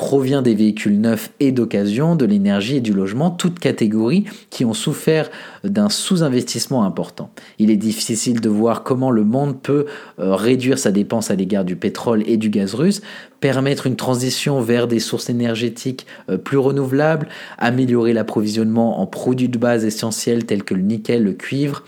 provient 0.00 0.40
des 0.40 0.54
véhicules 0.54 0.98
neufs 0.98 1.30
et 1.40 1.52
d'occasion, 1.52 2.16
de 2.16 2.24
l'énergie 2.24 2.76
et 2.76 2.80
du 2.80 2.94
logement, 2.94 3.30
toutes 3.30 3.58
catégories 3.58 4.24
qui 4.48 4.64
ont 4.64 4.72
souffert 4.72 5.30
d'un 5.62 5.90
sous-investissement 5.90 6.84
important. 6.84 7.28
Il 7.58 7.70
est 7.70 7.76
difficile 7.76 8.40
de 8.40 8.48
voir 8.48 8.82
comment 8.82 9.10
le 9.10 9.24
monde 9.24 9.60
peut 9.60 9.84
euh, 10.18 10.34
réduire 10.34 10.78
sa 10.78 10.90
dépense 10.90 11.30
à 11.30 11.34
l'égard 11.34 11.66
du 11.66 11.76
pétrole 11.76 12.22
et 12.26 12.38
du 12.38 12.48
gaz 12.48 12.72
russe, 12.72 13.02
permettre 13.40 13.86
une 13.86 13.96
transition 13.96 14.62
vers 14.62 14.88
des 14.88 15.00
sources 15.00 15.28
énergétiques 15.28 16.06
euh, 16.30 16.38
plus 16.38 16.56
renouvelables, 16.56 17.28
améliorer 17.58 18.14
l'approvisionnement 18.14 19.02
en 19.02 19.06
produits 19.06 19.50
de 19.50 19.58
base 19.58 19.84
essentiels 19.84 20.46
tels 20.46 20.64
que 20.64 20.72
le 20.72 20.80
nickel, 20.80 21.24
le 21.24 21.34
cuivre, 21.34 21.84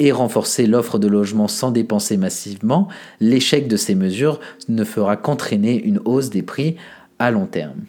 et 0.00 0.10
renforcer 0.10 0.66
l'offre 0.66 0.98
de 0.98 1.06
logements 1.06 1.46
sans 1.46 1.70
dépenser 1.70 2.16
massivement, 2.16 2.88
l'échec 3.20 3.68
de 3.68 3.76
ces 3.76 3.94
mesures 3.94 4.40
ne 4.68 4.82
fera 4.82 5.16
qu'entraîner 5.16 5.80
une 5.80 6.00
hausse 6.04 6.28
des 6.28 6.42
prix 6.42 6.76
long 7.30 7.46
terme. 7.46 7.84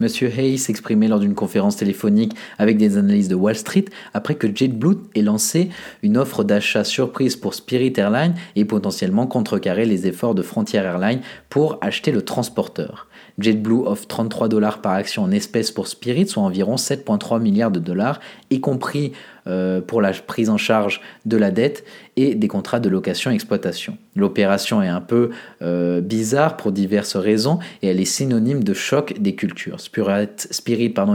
Monsieur 0.00 0.30
Hayes 0.34 0.56
s'exprimait 0.56 1.08
lors 1.08 1.20
d'une 1.20 1.34
conférence 1.34 1.76
téléphonique 1.76 2.34
avec 2.58 2.78
des 2.78 2.96
analystes 2.96 3.30
de 3.30 3.34
Wall 3.34 3.54
Street 3.54 3.84
après 4.14 4.34
que 4.34 4.48
JetBlue 4.48 4.96
ait 5.14 5.20
lancé 5.20 5.68
une 6.02 6.16
offre 6.16 6.42
d'achat 6.42 6.84
surprise 6.84 7.36
pour 7.36 7.52
Spirit 7.52 7.92
Airlines 7.98 8.34
et 8.56 8.64
potentiellement 8.64 9.26
contrecarré 9.26 9.84
les 9.84 10.06
efforts 10.06 10.34
de 10.34 10.40
Frontier 10.40 10.78
Airlines 10.78 11.20
pour 11.50 11.76
acheter 11.82 12.12
le 12.12 12.22
transporteur. 12.22 13.08
JetBlue 13.38 13.82
offre 13.84 14.06
33 14.06 14.48
dollars 14.48 14.80
par 14.80 14.92
action 14.92 15.22
en 15.22 15.30
espèces 15.30 15.70
pour 15.70 15.86
Spirit, 15.86 16.28
soit 16.28 16.42
environ 16.42 16.76
7,3 16.76 17.40
milliards 17.40 17.70
de 17.70 17.78
dollars, 17.78 18.20
y 18.50 18.60
compris 18.60 19.12
euh, 19.50 19.80
pour 19.80 20.00
la 20.00 20.12
prise 20.12 20.48
en 20.48 20.56
charge 20.56 21.00
de 21.26 21.36
la 21.36 21.50
dette 21.50 21.84
et 22.16 22.34
des 22.34 22.48
contrats 22.48 22.80
de 22.80 22.88
location-exploitation. 22.88 23.96
L'opération 24.14 24.82
est 24.82 24.88
un 24.88 25.00
peu 25.00 25.30
euh, 25.62 26.00
bizarre 26.00 26.56
pour 26.56 26.72
diverses 26.72 27.16
raisons 27.16 27.58
et 27.82 27.88
elle 27.88 28.00
est 28.00 28.04
synonyme 28.04 28.62
de 28.62 28.74
choc 28.74 29.14
des 29.18 29.34
cultures. 29.34 29.80
Spirit, 29.80 30.28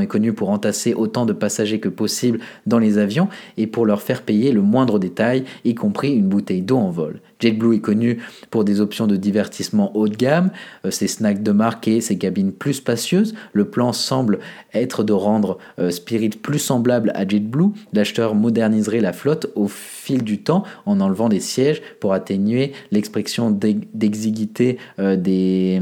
est 0.01 0.07
connu 0.07 0.33
pour 0.33 0.49
entasser 0.49 0.93
autant 0.93 1.25
de 1.25 1.33
passagers 1.33 1.79
que 1.79 1.89
possible 1.89 2.39
dans 2.65 2.79
les 2.79 2.97
avions 2.97 3.29
et 3.57 3.67
pour 3.67 3.85
leur 3.85 4.01
faire 4.01 4.21
payer 4.21 4.51
le 4.51 4.61
moindre 4.61 4.99
détail, 4.99 5.45
y 5.63 5.75
compris 5.75 6.13
une 6.13 6.27
bouteille 6.27 6.61
d'eau 6.61 6.77
en 6.77 6.89
vol. 6.89 7.21
JetBlue 7.45 7.75
est 7.75 7.79
connu 7.79 8.19
pour 8.49 8.63
des 8.63 8.81
options 8.81 9.07
de 9.07 9.15
divertissement 9.15 9.95
haut 9.95 10.07
de 10.07 10.15
gamme, 10.15 10.51
euh, 10.85 10.91
ses 10.91 11.07
snacks 11.07 11.43
de 11.43 11.51
marque 11.51 11.87
et 11.87 12.01
ses 12.01 12.17
cabines 12.17 12.51
plus 12.51 12.75
spacieuses. 12.75 13.35
Le 13.53 13.65
plan 13.65 13.93
semble 13.93 14.39
être 14.73 15.03
de 15.03 15.13
rendre 15.13 15.57
Spirit 15.89 16.29
plus 16.29 16.59
semblable 16.59 17.11
à 17.15 17.27
JetBlue. 17.27 17.71
L'acheteur 17.93 18.35
moderniserait 18.35 19.01
la 19.01 19.13
flotte 19.13 19.47
au 19.55 19.67
fil 19.67 20.23
du 20.23 20.41
temps 20.41 20.63
en 20.85 20.99
enlevant 20.99 21.29
des 21.29 21.39
sièges 21.39 21.81
pour 21.99 22.13
atténuer 22.13 22.73
l'expression 22.91 23.51
d'exiguïté 23.51 24.77
euh, 24.99 25.15
des 25.15 25.81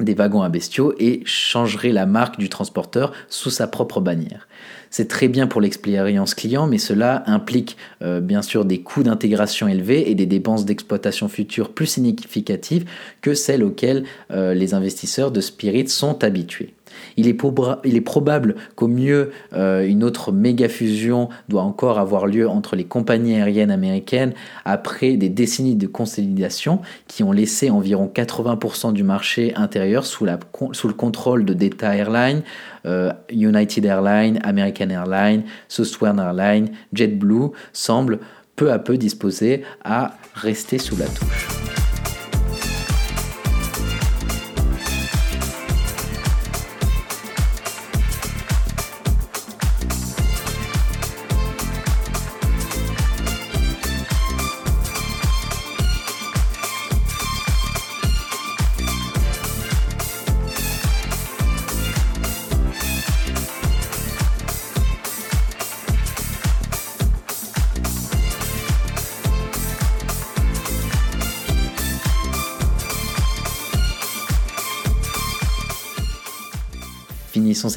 des 0.00 0.14
wagons 0.14 0.42
à 0.42 0.48
bestiaux 0.48 0.94
et 1.00 1.22
changerait 1.24 1.90
la 1.90 2.06
marque 2.06 2.38
du 2.38 2.48
transporteur 2.48 3.12
sous 3.28 3.50
sa 3.50 3.66
propre 3.66 4.00
bannière. 4.00 4.46
C'est 4.90 5.08
très 5.08 5.28
bien 5.28 5.46
pour 5.46 5.60
l'expérience 5.60 6.34
client, 6.34 6.66
mais 6.66 6.78
cela 6.78 7.22
implique 7.26 7.76
euh, 8.02 8.20
bien 8.20 8.42
sûr 8.42 8.64
des 8.64 8.80
coûts 8.80 9.02
d'intégration 9.02 9.68
élevés 9.68 10.10
et 10.10 10.14
des 10.14 10.26
dépenses 10.26 10.64
d'exploitation 10.64 11.28
future 11.28 11.70
plus 11.70 11.86
significatives 11.86 12.84
que 13.20 13.34
celles 13.34 13.62
auxquelles 13.62 14.04
euh, 14.30 14.54
les 14.54 14.74
investisseurs 14.74 15.30
de 15.30 15.40
Spirit 15.40 15.88
sont 15.88 16.24
habitués. 16.24 16.74
Il 17.16 17.26
est, 17.26 18.00
probable 18.00 18.56
qu'au 18.74 18.88
mieux, 18.88 19.30
euh, 19.52 19.86
une 19.86 20.04
autre 20.04 20.32
méga 20.32 20.68
fusion 20.68 21.28
doit 21.48 21.62
encore 21.62 21.98
avoir 21.98 22.26
lieu 22.26 22.48
entre 22.48 22.76
les 22.76 22.84
compagnies 22.84 23.34
aériennes 23.34 23.70
américaines 23.70 24.32
après 24.64 25.16
des 25.16 25.28
décennies 25.28 25.76
de 25.76 25.86
consolidation 25.86 26.80
qui 27.06 27.22
ont 27.22 27.32
laissé 27.32 27.70
environ 27.70 28.10
80% 28.12 28.92
du 28.92 29.02
marché 29.02 29.54
intérieur 29.56 30.06
sous, 30.06 30.24
le 30.24 30.92
contrôle 30.92 31.44
de 31.44 31.54
Delta 31.54 31.96
Airlines, 31.96 32.42
euh, 32.86 33.12
United 33.30 33.84
Airlines, 33.84 34.38
American 34.42 34.90
Airlines, 34.90 35.42
Southwestern 35.68 36.18
Airlines, 36.18 36.70
JetBlue 36.92 37.50
semblent 37.72 38.20
peu 38.56 38.72
à 38.72 38.78
peu 38.78 38.96
disposés 38.96 39.62
à 39.84 40.16
rester 40.34 40.78
sous 40.78 40.96
la 40.96 41.06
touche. 41.06 41.57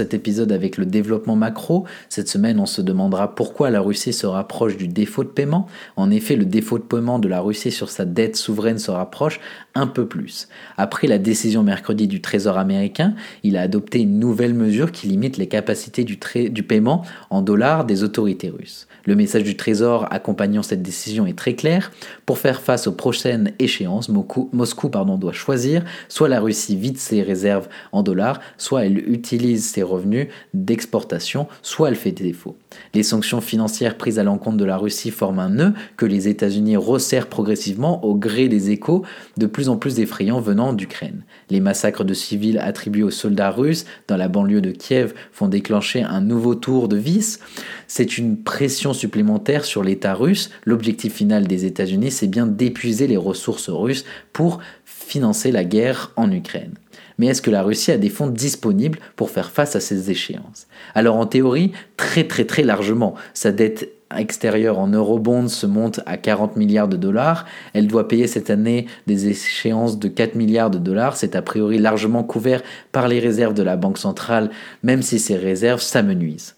Cet 0.01 0.15
épisode 0.15 0.51
avec 0.51 0.77
le 0.77 0.87
développement 0.87 1.35
macro. 1.35 1.85
Cette 2.09 2.27
semaine, 2.27 2.59
on 2.59 2.65
se 2.65 2.81
demandera 2.81 3.35
pourquoi 3.35 3.69
la 3.69 3.81
Russie 3.81 4.13
se 4.13 4.25
rapproche 4.25 4.75
du 4.75 4.87
défaut 4.87 5.23
de 5.23 5.29
paiement. 5.29 5.67
En 5.95 6.09
effet, 6.09 6.35
le 6.35 6.45
défaut 6.45 6.79
de 6.79 6.83
paiement 6.83 7.19
de 7.19 7.27
la 7.27 7.39
Russie 7.39 7.71
sur 7.71 7.91
sa 7.91 8.03
dette 8.03 8.35
souveraine 8.35 8.79
se 8.79 8.89
rapproche 8.89 9.39
un 9.75 9.85
peu 9.85 10.07
plus. 10.07 10.47
Après 10.77 11.07
la 11.07 11.19
décision 11.19 11.61
mercredi 11.61 12.07
du 12.07 12.19
Trésor 12.19 12.57
américain, 12.57 13.13
il 13.43 13.57
a 13.57 13.61
adopté 13.61 13.99
une 13.99 14.17
nouvelle 14.17 14.55
mesure 14.55 14.91
qui 14.91 15.05
limite 15.05 15.37
les 15.37 15.47
capacités 15.47 16.03
du, 16.03 16.17
paiement 16.63 17.03
en 17.29 17.43
dollars 17.43 17.85
des 17.85 18.03
autorités 18.03 18.49
russes. 18.49 18.87
Le 19.05 19.15
message 19.15 19.43
du 19.43 19.55
Trésor 19.55 20.07
accompagnant 20.11 20.63
cette 20.63 20.81
décision 20.81 21.27
est 21.27 21.37
très 21.37 21.53
clair. 21.53 21.91
Pour 22.25 22.39
faire 22.39 22.61
face 22.61 22.87
aux 22.87 22.91
prochaines 22.91 23.53
échéances, 23.59 24.09
Moscou, 24.09 24.49
doit 24.91 25.31
choisir 25.31 25.83
soit 26.09 26.27
la 26.27 26.39
Russie 26.39 26.75
vide 26.75 26.97
ses 26.97 27.21
réserves 27.21 27.67
en 27.91 28.01
dollars, 28.01 28.39
soit 28.57 28.85
elle 28.85 28.97
utilise 29.09 29.69
ses 29.69 29.83
revenus 29.91 30.27
d'exportation, 30.53 31.47
soit 31.61 31.89
elle 31.89 31.95
fait 31.95 32.11
défaut. 32.11 32.57
Les 32.93 33.03
sanctions 33.03 33.41
financières 33.41 33.97
prises 33.97 34.19
à 34.19 34.23
l'encontre 34.23 34.57
de 34.57 34.65
la 34.65 34.77
Russie 34.77 35.11
forment 35.11 35.39
un 35.39 35.49
nœud 35.49 35.73
que 35.97 36.05
les 36.05 36.27
États-Unis 36.27 36.77
resserrent 36.77 37.27
progressivement 37.27 38.03
au 38.05 38.15
gré 38.15 38.47
des 38.47 38.71
échos 38.71 39.03
de 39.37 39.45
plus 39.45 39.69
en 39.69 39.77
plus 39.77 39.99
effrayants 39.99 40.41
venant 40.41 40.73
d'Ukraine. 40.73 41.23
Les 41.49 41.59
massacres 41.59 42.03
de 42.03 42.13
civils 42.13 42.59
attribués 42.59 43.03
aux 43.03 43.11
soldats 43.11 43.51
russes 43.51 43.85
dans 44.07 44.17
la 44.17 44.27
banlieue 44.27 44.61
de 44.61 44.71
Kiev 44.71 45.13
font 45.31 45.47
déclencher 45.47 46.03
un 46.03 46.21
nouveau 46.21 46.55
tour 46.55 46.87
de 46.87 46.97
vis. 46.97 47.39
C'est 47.87 48.17
une 48.17 48.37
pression 48.37 48.93
supplémentaire 48.93 49.65
sur 49.65 49.83
l'État 49.83 50.13
russe. 50.13 50.49
L'objectif 50.65 51.13
final 51.13 51.47
des 51.47 51.65
États-Unis, 51.65 52.11
c'est 52.11 52.27
bien 52.27 52.47
d'épuiser 52.47 53.07
les 53.07 53.17
ressources 53.17 53.69
russes 53.69 54.05
pour 54.33 54.59
financer 54.85 55.51
la 55.51 55.63
guerre 55.63 56.11
en 56.15 56.31
Ukraine. 56.31 56.73
Mais 57.17 57.27
est-ce 57.27 57.41
que 57.41 57.51
la 57.51 57.63
Russie 57.63 57.91
a 57.91 57.97
des 57.97 58.09
fonds 58.09 58.27
disponibles 58.27 58.99
pour 59.15 59.29
faire 59.29 59.51
face 59.51 59.75
à 59.75 59.79
ces 59.79 60.11
échéances? 60.11 60.67
Alors 60.95 61.15
en 61.15 61.25
théorie, 61.25 61.71
très 61.97 62.25
très 62.27 62.45
très 62.45 62.63
largement. 62.63 63.15
Sa 63.33 63.51
dette 63.51 63.89
extérieure 64.17 64.79
en 64.79 64.87
eurobonds 64.87 65.47
se 65.47 65.65
monte 65.65 66.01
à 66.05 66.17
40 66.17 66.57
milliards 66.57 66.87
de 66.87 66.97
dollars. 66.97 67.45
Elle 67.73 67.87
doit 67.87 68.07
payer 68.07 68.27
cette 68.27 68.49
année 68.49 68.87
des 69.07 69.27
échéances 69.27 69.99
de 69.99 70.07
4 70.07 70.35
milliards 70.35 70.69
de 70.69 70.77
dollars. 70.77 71.15
C'est 71.15 71.35
a 71.35 71.41
priori 71.41 71.77
largement 71.77 72.23
couvert 72.23 72.61
par 72.91 73.07
les 73.07 73.19
réserves 73.19 73.53
de 73.53 73.63
la 73.63 73.77
Banque 73.77 73.97
centrale, 73.97 74.49
même 74.83 75.01
si 75.01 75.19
ces 75.19 75.35
réserves 75.35 75.81
s'amenuisent. 75.81 76.55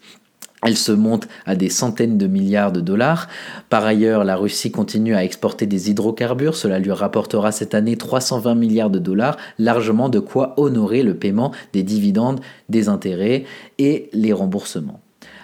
Elle 0.64 0.76
se 0.76 0.92
monte 0.92 1.28
à 1.44 1.56
des 1.56 1.68
centaines 1.68 2.16
de 2.16 2.26
milliards 2.26 2.72
de 2.72 2.80
dollars. 2.80 3.28
Par 3.68 3.84
ailleurs, 3.84 4.24
la 4.24 4.36
Russie 4.36 4.70
continue 4.70 5.14
à 5.14 5.22
exporter 5.22 5.66
des 5.66 5.90
hydrocarbures. 5.90 6.56
Cela 6.56 6.78
lui 6.78 6.90
rapportera 6.92 7.52
cette 7.52 7.74
année 7.74 7.96
320 7.96 8.54
milliards 8.54 8.90
de 8.90 8.98
dollars, 8.98 9.36
largement 9.58 10.08
de 10.08 10.20
quoi 10.20 10.54
honorer 10.56 11.02
le 11.02 11.14
paiement 11.14 11.52
des 11.74 11.82
dividendes, 11.82 12.40
des 12.70 12.88
intérêts 12.88 13.44
et 13.78 14.08
les 14.14 14.32
remboursements. 14.32 15.00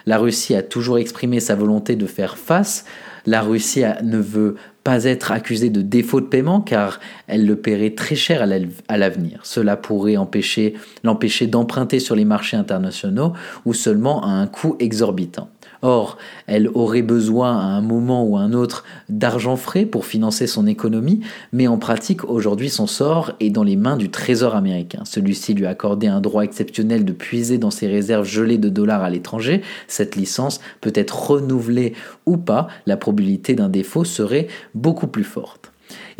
La 0.07 0.17
Russie 0.17 0.55
a 0.55 0.63
toujours 0.63 0.97
exprimé 0.97 1.39
sa 1.39 1.55
volonté 1.55 1.95
de 1.95 2.07
faire 2.07 2.37
face. 2.37 2.85
La 3.27 3.41
Russie 3.41 3.83
ne 4.03 4.17
veut 4.17 4.55
pas 4.83 5.03
être 5.03 5.31
accusée 5.31 5.69
de 5.69 5.81
défaut 5.81 6.21
de 6.21 6.25
paiement 6.25 6.61
car 6.61 6.99
elle 7.27 7.45
le 7.45 7.55
paierait 7.55 7.91
très 7.91 8.15
cher 8.15 8.41
à 8.87 8.97
l'avenir. 8.97 9.39
Cela 9.43 9.77
pourrait 9.77 10.13
l'empêcher 10.13 11.47
d'emprunter 11.47 11.99
sur 11.99 12.15
les 12.15 12.25
marchés 12.25 12.57
internationaux 12.57 13.33
ou 13.65 13.73
seulement 13.73 14.23
à 14.23 14.29
un 14.29 14.47
coût 14.47 14.75
exorbitant. 14.79 15.49
Or, 15.81 16.17
elle 16.47 16.69
aurait 16.73 17.01
besoin 17.01 17.57
à 17.57 17.63
un 17.63 17.81
moment 17.81 18.23
ou 18.23 18.37
à 18.37 18.41
un 18.41 18.53
autre 18.53 18.83
d'argent 19.09 19.55
frais 19.55 19.85
pour 19.85 20.05
financer 20.05 20.45
son 20.45 20.67
économie, 20.67 21.21
mais 21.53 21.67
en 21.67 21.77
pratique, 21.77 22.23
aujourd'hui, 22.25 22.69
son 22.69 22.87
sort 22.87 23.31
est 23.39 23.49
dans 23.49 23.63
les 23.63 23.75
mains 23.75 23.97
du 23.97 24.09
Trésor 24.09 24.55
américain. 24.55 25.03
Celui-ci 25.05 25.53
lui 25.53 25.65
a 25.65 25.69
accordé 25.69 26.07
un 26.07 26.21
droit 26.21 26.43
exceptionnel 26.43 27.03
de 27.03 27.13
puiser 27.13 27.57
dans 27.57 27.71
ses 27.71 27.87
réserves 27.87 28.25
gelées 28.25 28.59
de 28.59 28.69
dollars 28.69 29.03
à 29.03 29.09
l'étranger. 29.09 29.61
Cette 29.87 30.15
licence 30.15 30.61
peut 30.81 30.93
être 30.95 31.31
renouvelée 31.31 31.93
ou 32.25 32.37
pas, 32.37 32.67
la 32.85 32.97
probabilité 32.97 33.55
d'un 33.55 33.69
défaut 33.69 34.03
serait 34.03 34.47
beaucoup 34.75 35.07
plus 35.07 35.23
forte. 35.23 35.70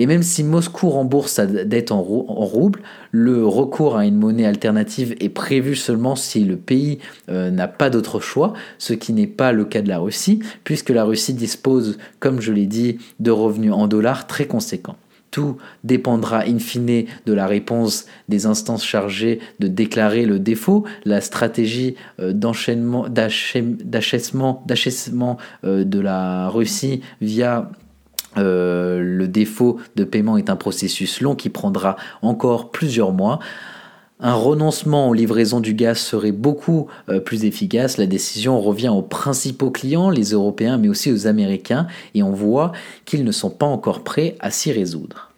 Et 0.01 0.07
même 0.07 0.23
si 0.23 0.43
Moscou 0.43 0.89
rembourse 0.89 1.33
sa 1.33 1.45
dette 1.45 1.91
en, 1.91 2.01
roubles, 2.01 2.81
le 3.11 3.45
recours 3.45 3.97
à 3.97 4.07
une 4.07 4.17
monnaie 4.17 4.47
alternative 4.47 5.15
est 5.19 5.29
prévu 5.29 5.75
seulement 5.75 6.15
si 6.15 6.43
le 6.43 6.57
pays 6.57 6.97
euh, 7.29 7.51
n'a 7.51 7.67
pas 7.67 7.91
d'autre 7.91 8.19
choix, 8.19 8.53
ce 8.79 8.93
qui 8.93 9.13
n'est 9.13 9.27
pas 9.27 9.51
le 9.51 9.63
cas 9.63 9.83
de 9.83 9.89
la 9.89 9.99
Russie, 9.99 10.39
puisque 10.63 10.89
la 10.89 11.03
Russie 11.03 11.35
dispose, 11.35 11.99
comme 12.19 12.41
je 12.41 12.51
l'ai 12.51 12.65
dit, 12.65 12.97
de 13.19 13.29
revenus 13.29 13.73
en 13.73 13.85
dollars 13.87 14.25
très 14.25 14.45
conséquents. 14.45 14.97
Tout 15.29 15.57
dépendra 15.83 16.45
in 16.47 16.57
fine 16.57 17.05
de 17.27 17.33
la 17.33 17.45
réponse 17.45 18.07
des 18.27 18.47
instances 18.47 18.83
chargées 18.83 19.37
de 19.59 19.67
déclarer 19.67 20.25
le 20.25 20.39
défaut. 20.39 20.83
La 21.05 21.21
stratégie 21.21 21.93
euh, 22.19 22.33
d'enchaînement, 22.33 23.07
d'achèvement 23.07 24.57
euh, 25.63 25.83
de 25.83 25.99
la 25.99 26.49
Russie 26.49 27.01
via 27.21 27.69
euh, 28.37 28.99
le 29.01 29.27
défaut 29.27 29.79
de 29.95 30.03
paiement 30.03 30.37
est 30.37 30.49
un 30.49 30.55
processus 30.55 31.21
long 31.21 31.35
qui 31.35 31.49
prendra 31.49 31.95
encore 32.21 32.71
plusieurs 32.71 33.11
mois. 33.11 33.39
Un 34.19 34.35
renoncement 34.35 35.09
aux 35.09 35.13
livraisons 35.15 35.59
du 35.59 35.73
gaz 35.73 35.97
serait 35.97 36.31
beaucoup 36.31 36.87
euh, 37.09 37.19
plus 37.19 37.43
efficace. 37.43 37.97
La 37.97 38.05
décision 38.05 38.61
revient 38.61 38.89
aux 38.89 39.01
principaux 39.01 39.71
clients, 39.71 40.11
les 40.11 40.31
Européens, 40.31 40.77
mais 40.77 40.89
aussi 40.89 41.11
aux 41.11 41.25
Américains, 41.25 41.87
et 42.13 42.21
on 42.21 42.31
voit 42.31 42.71
qu'ils 43.05 43.23
ne 43.23 43.31
sont 43.31 43.49
pas 43.49 43.65
encore 43.65 44.03
prêts 44.03 44.35
à 44.39 44.51
s'y 44.51 44.71
résoudre. 44.71 45.30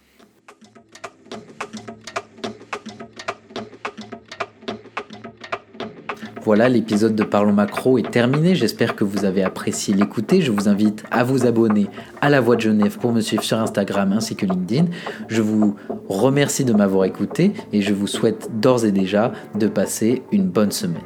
Voilà, 6.46 6.68
l'épisode 6.68 7.16
de 7.16 7.24
Parlons 7.24 7.54
Macro 7.54 7.98
est 7.98 8.12
terminé. 8.12 8.54
J'espère 8.54 8.98
que 8.98 9.06
vous 9.06 9.24
avez 9.24 9.44
apprécié 9.44 9.94
l'écouter. 9.94 10.42
Je 10.42 10.52
vous 10.52 10.68
invite 10.68 11.06
à 11.10 11.24
vous 11.24 11.46
abonner 11.46 11.88
à 12.20 12.30
La 12.30 12.42
Voix 12.42 12.58
de 12.58 12.62
Genève 12.62 12.98
pour 12.98 13.14
me 13.14 13.22
suivre 13.22 13.44
sur 13.44 13.60
Instagram 13.60 14.12
ainsi 14.12 14.36
que 14.36 14.46
LinkedIn. 14.46 14.88
Je 15.30 15.42
vous 15.42 15.78
remercie 16.10 16.66
de 16.66 16.74
m'avoir 16.74 17.06
écouté 17.06 17.54
et 17.72 17.82
je 17.82 17.94
vous 17.94 18.08
souhaite 18.08 18.50
d'ores 18.60 18.84
et 18.84 18.92
déjà 18.92 19.32
de 19.56 19.68
passer 19.68 20.22
une 20.34 20.50
bonne 20.50 20.72
semaine. 20.72 21.02